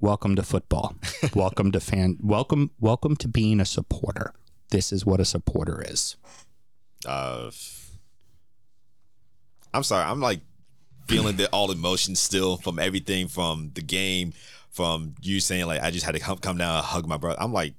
[0.00, 0.96] welcome to football.
[1.34, 4.34] welcome to fan welcome welcome to being a supporter.
[4.70, 6.16] This is what a supporter is.
[7.06, 7.50] Uh,
[9.72, 10.04] I'm sorry.
[10.04, 10.40] I'm like
[11.06, 14.32] feeling the all emotions still from everything from the game,
[14.70, 17.40] from you saying like I just had to come come down and hug my brother.
[17.40, 17.74] I'm like,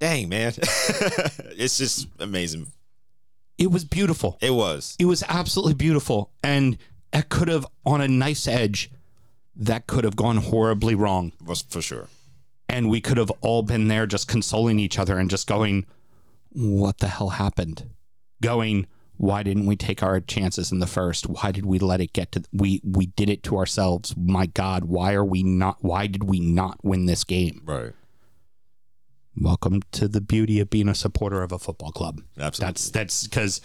[0.00, 2.66] dang man, it's just amazing.
[3.58, 4.38] It was beautiful.
[4.40, 4.96] It was.
[4.98, 6.32] It was absolutely beautiful.
[6.42, 6.78] And
[7.12, 8.90] it could have, on a nice edge,
[9.56, 11.32] that could have gone horribly wrong.
[11.44, 12.08] Was for sure.
[12.68, 15.86] And we could have all been there just consoling each other and just going,
[16.50, 17.90] what the hell happened?
[18.40, 18.86] Going,
[19.18, 21.28] why didn't we take our chances in the first?
[21.28, 24.16] Why did we let it get to we we did it to ourselves.
[24.16, 27.62] My god, why are we not why did we not win this game?
[27.64, 27.92] Right.
[29.36, 32.20] Welcome to the beauty of being a supporter of a football club.
[32.38, 32.70] Absolutely.
[32.70, 33.60] That's that's because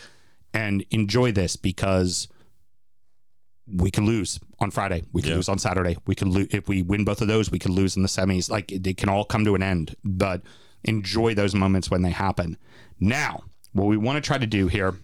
[0.53, 2.29] and enjoy this because
[3.67, 5.03] we can lose on Friday.
[5.11, 5.35] We can Yeah.
[5.37, 5.97] lose on Saturday.
[6.05, 7.51] We can lose if we win both of those.
[7.51, 8.49] We can lose in the semis.
[8.49, 9.95] Like it, it can all come to an end.
[10.05, 10.41] But
[10.85, 12.57] enjoy those moments when they happen.
[12.97, 13.43] Now,
[13.73, 14.95] what we want to try to do here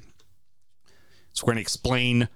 [1.33, 2.29] is we're going to explain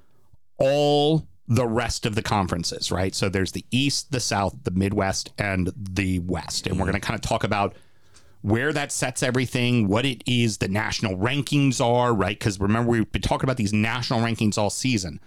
[0.57, 2.91] all the rest of the conferences.
[2.91, 3.15] Right.
[3.15, 6.91] So there's the East, the South, the Midwest, and the West, and we're mm-hmm.
[6.91, 7.73] going to kind of talk about
[8.41, 12.37] where that sets everything, what it is, the national rankings are, right?
[12.37, 15.19] Because remember, we've been talking about these national rankings all season.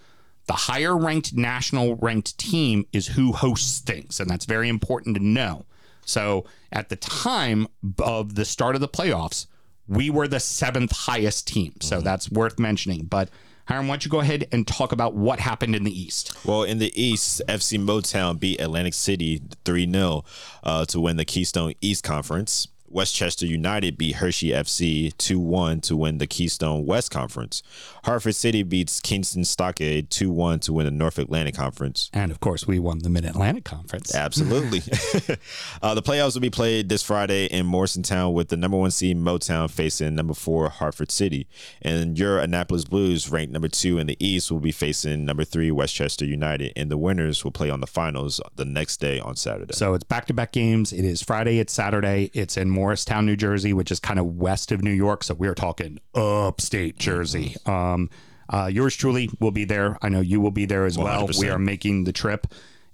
[0.47, 5.23] The higher ranked national ranked team is who hosts things, and that's very important to
[5.23, 5.65] know.
[6.05, 7.67] So at the time
[7.99, 9.45] of the start of the playoffs,
[9.87, 11.75] we were the seventh highest team.
[11.81, 13.05] So that's worth mentioning.
[13.05, 13.29] But
[13.65, 16.33] Hiram, why don't you go ahead and talk about what happened in the East?
[16.45, 20.25] Well, in the East, FC Motown beat Atlantic City 3 0
[20.63, 22.67] uh, to win the Keystone East Conference.
[22.91, 27.63] Westchester United beat Hershey FC 2 1 to win the Keystone West Conference.
[28.03, 32.09] Hartford City beats Kingston Stockade 2 1 to win the North Atlantic Conference.
[32.13, 34.13] And of course, we won the Mid Atlantic Conference.
[34.13, 34.81] Absolutely.
[35.81, 39.17] uh, the playoffs will be played this Friday in Morristown with the number one seed
[39.17, 41.47] Motown facing number four Hartford City.
[41.81, 45.71] And your Annapolis Blues, ranked number two in the East, will be facing number three
[45.71, 46.73] Westchester United.
[46.75, 49.73] And the winners will play on the finals the next day on Saturday.
[49.73, 50.91] So it's back to back games.
[50.91, 52.31] It is Friday, it's Saturday.
[52.33, 52.80] It's in Morristown,
[53.25, 55.23] New Jersey, which is kind of west of New York.
[55.23, 57.55] So we're talking upstate Jersey.
[57.65, 58.09] Um,
[58.49, 59.97] uh, yours truly will be there.
[60.01, 61.27] I know you will be there as well.
[61.27, 61.39] 100%.
[61.39, 62.47] We are making the trip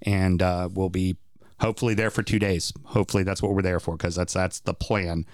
[0.04, 1.18] and uh, we'll be
[1.60, 2.72] hopefully there for two days.
[2.86, 5.26] Hopefully that's what we're there for because that's that's the plan.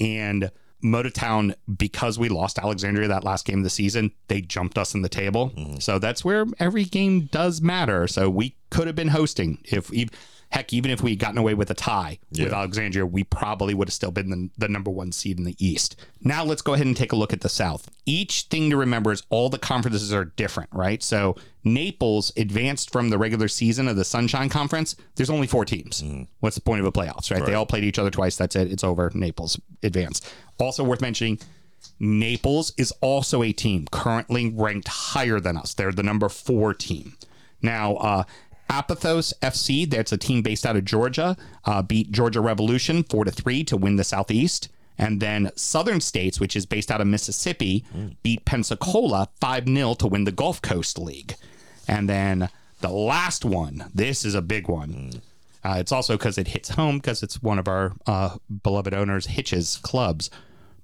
[0.00, 0.50] And
[0.82, 5.02] Motown, because we lost Alexandria that last game of the season, they jumped us in
[5.02, 5.52] the table.
[5.80, 8.06] So that's where every game does matter.
[8.06, 10.08] So we could have been hosting if we,
[10.50, 13.88] heck, even if we had gotten away with a tie with Alexandria, we probably would
[13.88, 15.96] have still been the, the number one seed in the East.
[16.22, 17.90] Now let's go ahead and take a look at the South.
[18.06, 21.02] Each thing to remember is all the conferences are different, right?
[21.02, 24.96] So Naples advanced from the regular season of the Sunshine Conference.
[25.16, 26.02] There's only four teams.
[26.40, 27.44] What's the point of a playoffs, right?
[27.44, 28.36] They all played each other twice.
[28.36, 28.70] That's it.
[28.70, 29.10] It's over.
[29.14, 30.32] Naples advanced.
[30.58, 31.38] Also worth mentioning,
[31.98, 35.74] Naples is also a team currently ranked higher than us.
[35.74, 37.16] They're the number four team.
[37.62, 38.24] Now, uh,
[38.70, 43.30] Apotheos FC, that's a team based out of Georgia, uh, beat Georgia Revolution four to
[43.30, 44.68] three to win the Southeast.
[44.98, 47.84] And then Southern States, which is based out of Mississippi,
[48.22, 51.34] beat Pensacola 5 0 to win the Gulf Coast League.
[51.86, 52.48] And then
[52.80, 55.20] the last one, this is a big one.
[55.62, 59.26] Uh, it's also because it hits home because it's one of our uh, beloved owners,
[59.26, 60.30] Hitch's clubs.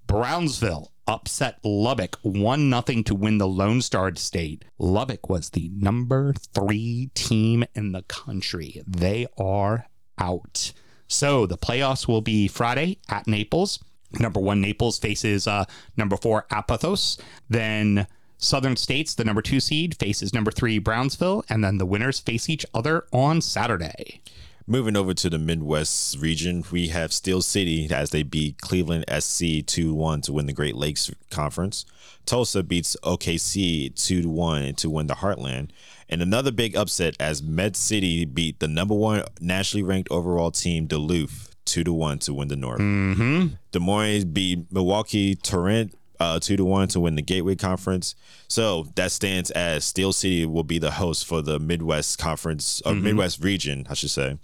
[0.07, 4.65] Brownsville upset Lubbock 1 0 to win the Lone Star State.
[4.79, 8.83] Lubbock was the number three team in the country.
[8.87, 9.87] They are
[10.19, 10.73] out.
[11.09, 13.79] So the playoffs will be Friday at Naples.
[14.19, 15.67] Number one Naples faces uh,
[15.99, 17.21] number four Apotheos.
[17.49, 18.07] Then
[18.39, 22.49] Southern States, the number two seed, faces number three Brownsville, and then the winners face
[22.49, 24.23] each other on Saturday.
[24.67, 29.67] Moving over to the Midwest region, we have Steel City as they beat Cleveland SC
[29.67, 31.85] 2 1 to win the Great Lakes Conference.
[32.27, 35.71] Tulsa beats OKC 2 1 to win the Heartland.
[36.09, 40.87] And another big upset as Med City beat the number one nationally ranked overall team,
[40.87, 42.81] Duluth, 2 to 1 to win the North.
[42.81, 43.55] Mm-hmm.
[43.73, 48.15] Des Moines beat Milwaukee Torrent uh, two to one to win the Gateway Conference.
[48.49, 52.93] So that stands as Steel City will be the host for the Midwest Conference or
[52.93, 53.03] Mhm.
[53.03, 54.39] Midwest region, I should say.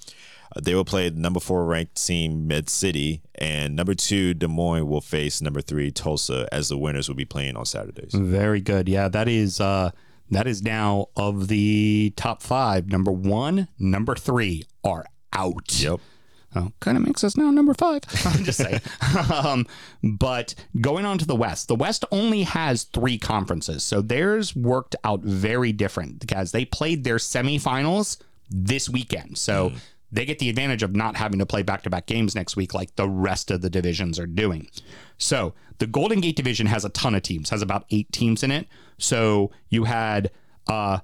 [0.56, 4.48] Uh, they will play the number four ranked team Med City, and number two Des
[4.48, 8.12] Moines will face number three Tulsa as the winners will be playing on Saturdays.
[8.14, 8.88] Very good.
[8.88, 9.90] Yeah, that is uh
[10.30, 12.88] that is now of the top five.
[12.88, 15.04] Number one, number three are
[15.34, 15.80] out.
[15.82, 16.00] Yep.
[16.54, 18.02] Oh, kind of makes us now number five.
[18.24, 18.80] I'm just saying.
[19.32, 19.66] um,
[20.02, 23.84] but going on to the West, the West only has three conferences.
[23.84, 28.18] So theirs worked out very different because they played their semifinals
[28.50, 29.36] this weekend.
[29.36, 29.72] So
[30.10, 32.72] they get the advantage of not having to play back to back games next week
[32.72, 34.68] like the rest of the divisions are doing.
[35.18, 38.50] So the Golden Gate division has a ton of teams, has about eight teams in
[38.50, 38.66] it.
[38.96, 40.30] So you had
[40.66, 41.00] uh,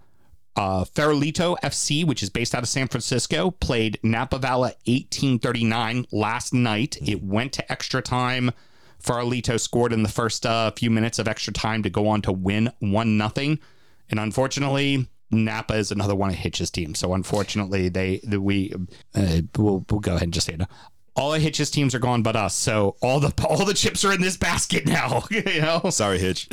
[0.56, 6.54] uh, Farolito FC, which is based out of San Francisco, played Napa Valley 1839 last
[6.54, 6.96] night.
[7.02, 8.52] It went to extra time.
[9.02, 12.32] Farolito scored in the first uh, few minutes of extra time to go on to
[12.32, 13.58] win one nothing,
[14.10, 16.98] and unfortunately, Napa is another one of Hitch's teams.
[16.98, 18.72] So unfortunately, they the, we
[19.14, 20.62] uh, we'll, we'll go ahead and just say it.
[21.16, 22.54] All of Hitch's teams are gone, but us.
[22.54, 25.24] So all the all the chips are in this basket now.
[25.30, 25.90] you know.
[25.90, 26.48] Sorry, Hitch.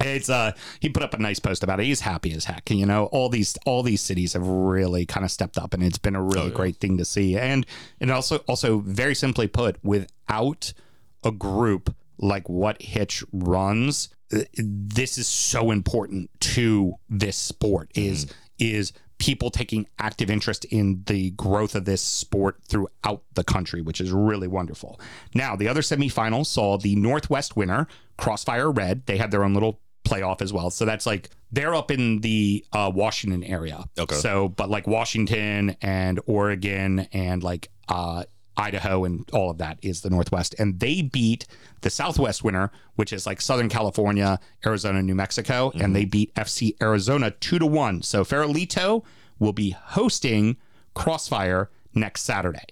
[0.00, 1.84] It's uh he put up a nice post about it.
[1.84, 2.70] He's happy as heck.
[2.70, 5.98] You know, all these all these cities have really kind of stepped up and it's
[5.98, 7.38] been a really great thing to see.
[7.38, 7.66] And
[8.00, 10.72] and also also very simply put, without
[11.24, 14.08] a group like what Hitch runs,
[14.56, 18.26] this is so important to this sport is
[18.58, 24.00] is people taking active interest in the growth of this sport throughout the country, which
[24.00, 25.00] is really wonderful.
[25.34, 27.86] Now, the other semifinals saw the Northwest winner,
[28.18, 29.06] Crossfire Red.
[29.06, 30.70] They had their own little playoff as well.
[30.70, 33.84] So that's like they're up in the uh, Washington area.
[33.98, 34.16] Okay.
[34.16, 38.24] So, but like Washington and Oregon and like uh,
[38.56, 40.54] Idaho and all of that is the Northwest.
[40.58, 41.46] And they beat
[41.82, 46.74] the Southwest winner, which is like Southern California, Arizona, New Mexico, and they beat FC
[46.80, 48.02] Arizona two to one.
[48.02, 49.04] So Farolito
[49.38, 50.56] will be hosting
[50.94, 52.66] Crossfire next Saturday.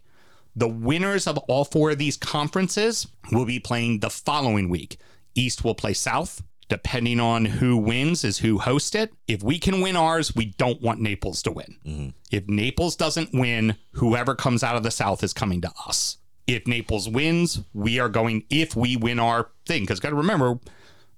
[0.57, 4.99] The winners of all four of these conferences will be playing the following week.
[5.35, 6.43] East will play South.
[6.69, 9.12] Depending on who wins, is who hosts it.
[9.29, 12.15] If we can win ours, we don't want Naples to win.
[12.31, 16.17] If Naples doesn't win, whoever comes out of the South is coming to us.
[16.47, 20.59] If Naples wins, we are going, if we win our thing, because got to remember,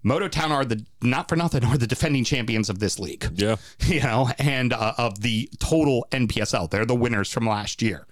[0.05, 3.29] Motown are the, not for nothing, are the defending champions of this league.
[3.35, 3.57] Yeah.
[3.87, 6.71] You know, and uh, of the total NPSL.
[6.71, 8.07] They're the winners from last year.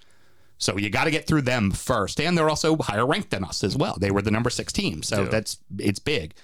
[0.59, 2.21] So you got to get through them first.
[2.21, 3.97] And they're also higher ranked than us as well.
[4.01, 5.03] They were the number six team.
[5.03, 5.29] So Yeah.
[5.29, 6.35] that's, it's big.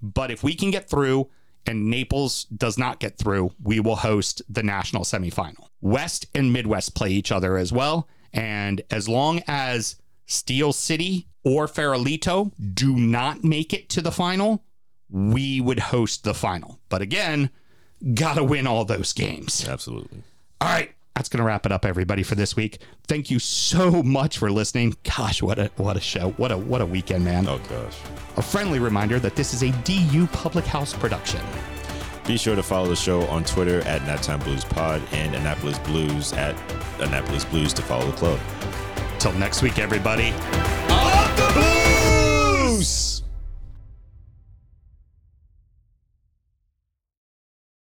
[0.00, 1.28] But if we can get through
[1.66, 5.68] and Naples does not get through, we will host the national semifinal.
[5.80, 8.08] West and Midwest play each other as well.
[8.32, 9.96] And as long as
[10.26, 14.64] Steel City or Farolito do not make it to the final,
[15.10, 16.78] we would host the final.
[16.88, 17.50] But again,
[18.14, 19.66] got to win all those games.
[19.68, 20.22] Absolutely.
[20.60, 22.78] All right, that's going to wrap it up everybody for this week.
[23.08, 24.96] Thank you so much for listening.
[25.02, 26.30] Gosh, what a what a show.
[26.36, 27.48] What a what a weekend, man.
[27.48, 27.98] Oh gosh.
[28.36, 31.40] A friendly reminder that this is a DU Public House production.
[32.24, 36.32] Be sure to follow the show on Twitter at Naptown Blues Pod and Annapolis Blues
[36.34, 36.54] at
[37.00, 38.38] Annapolis Blues to follow the club.
[39.18, 40.32] Till next week everybody.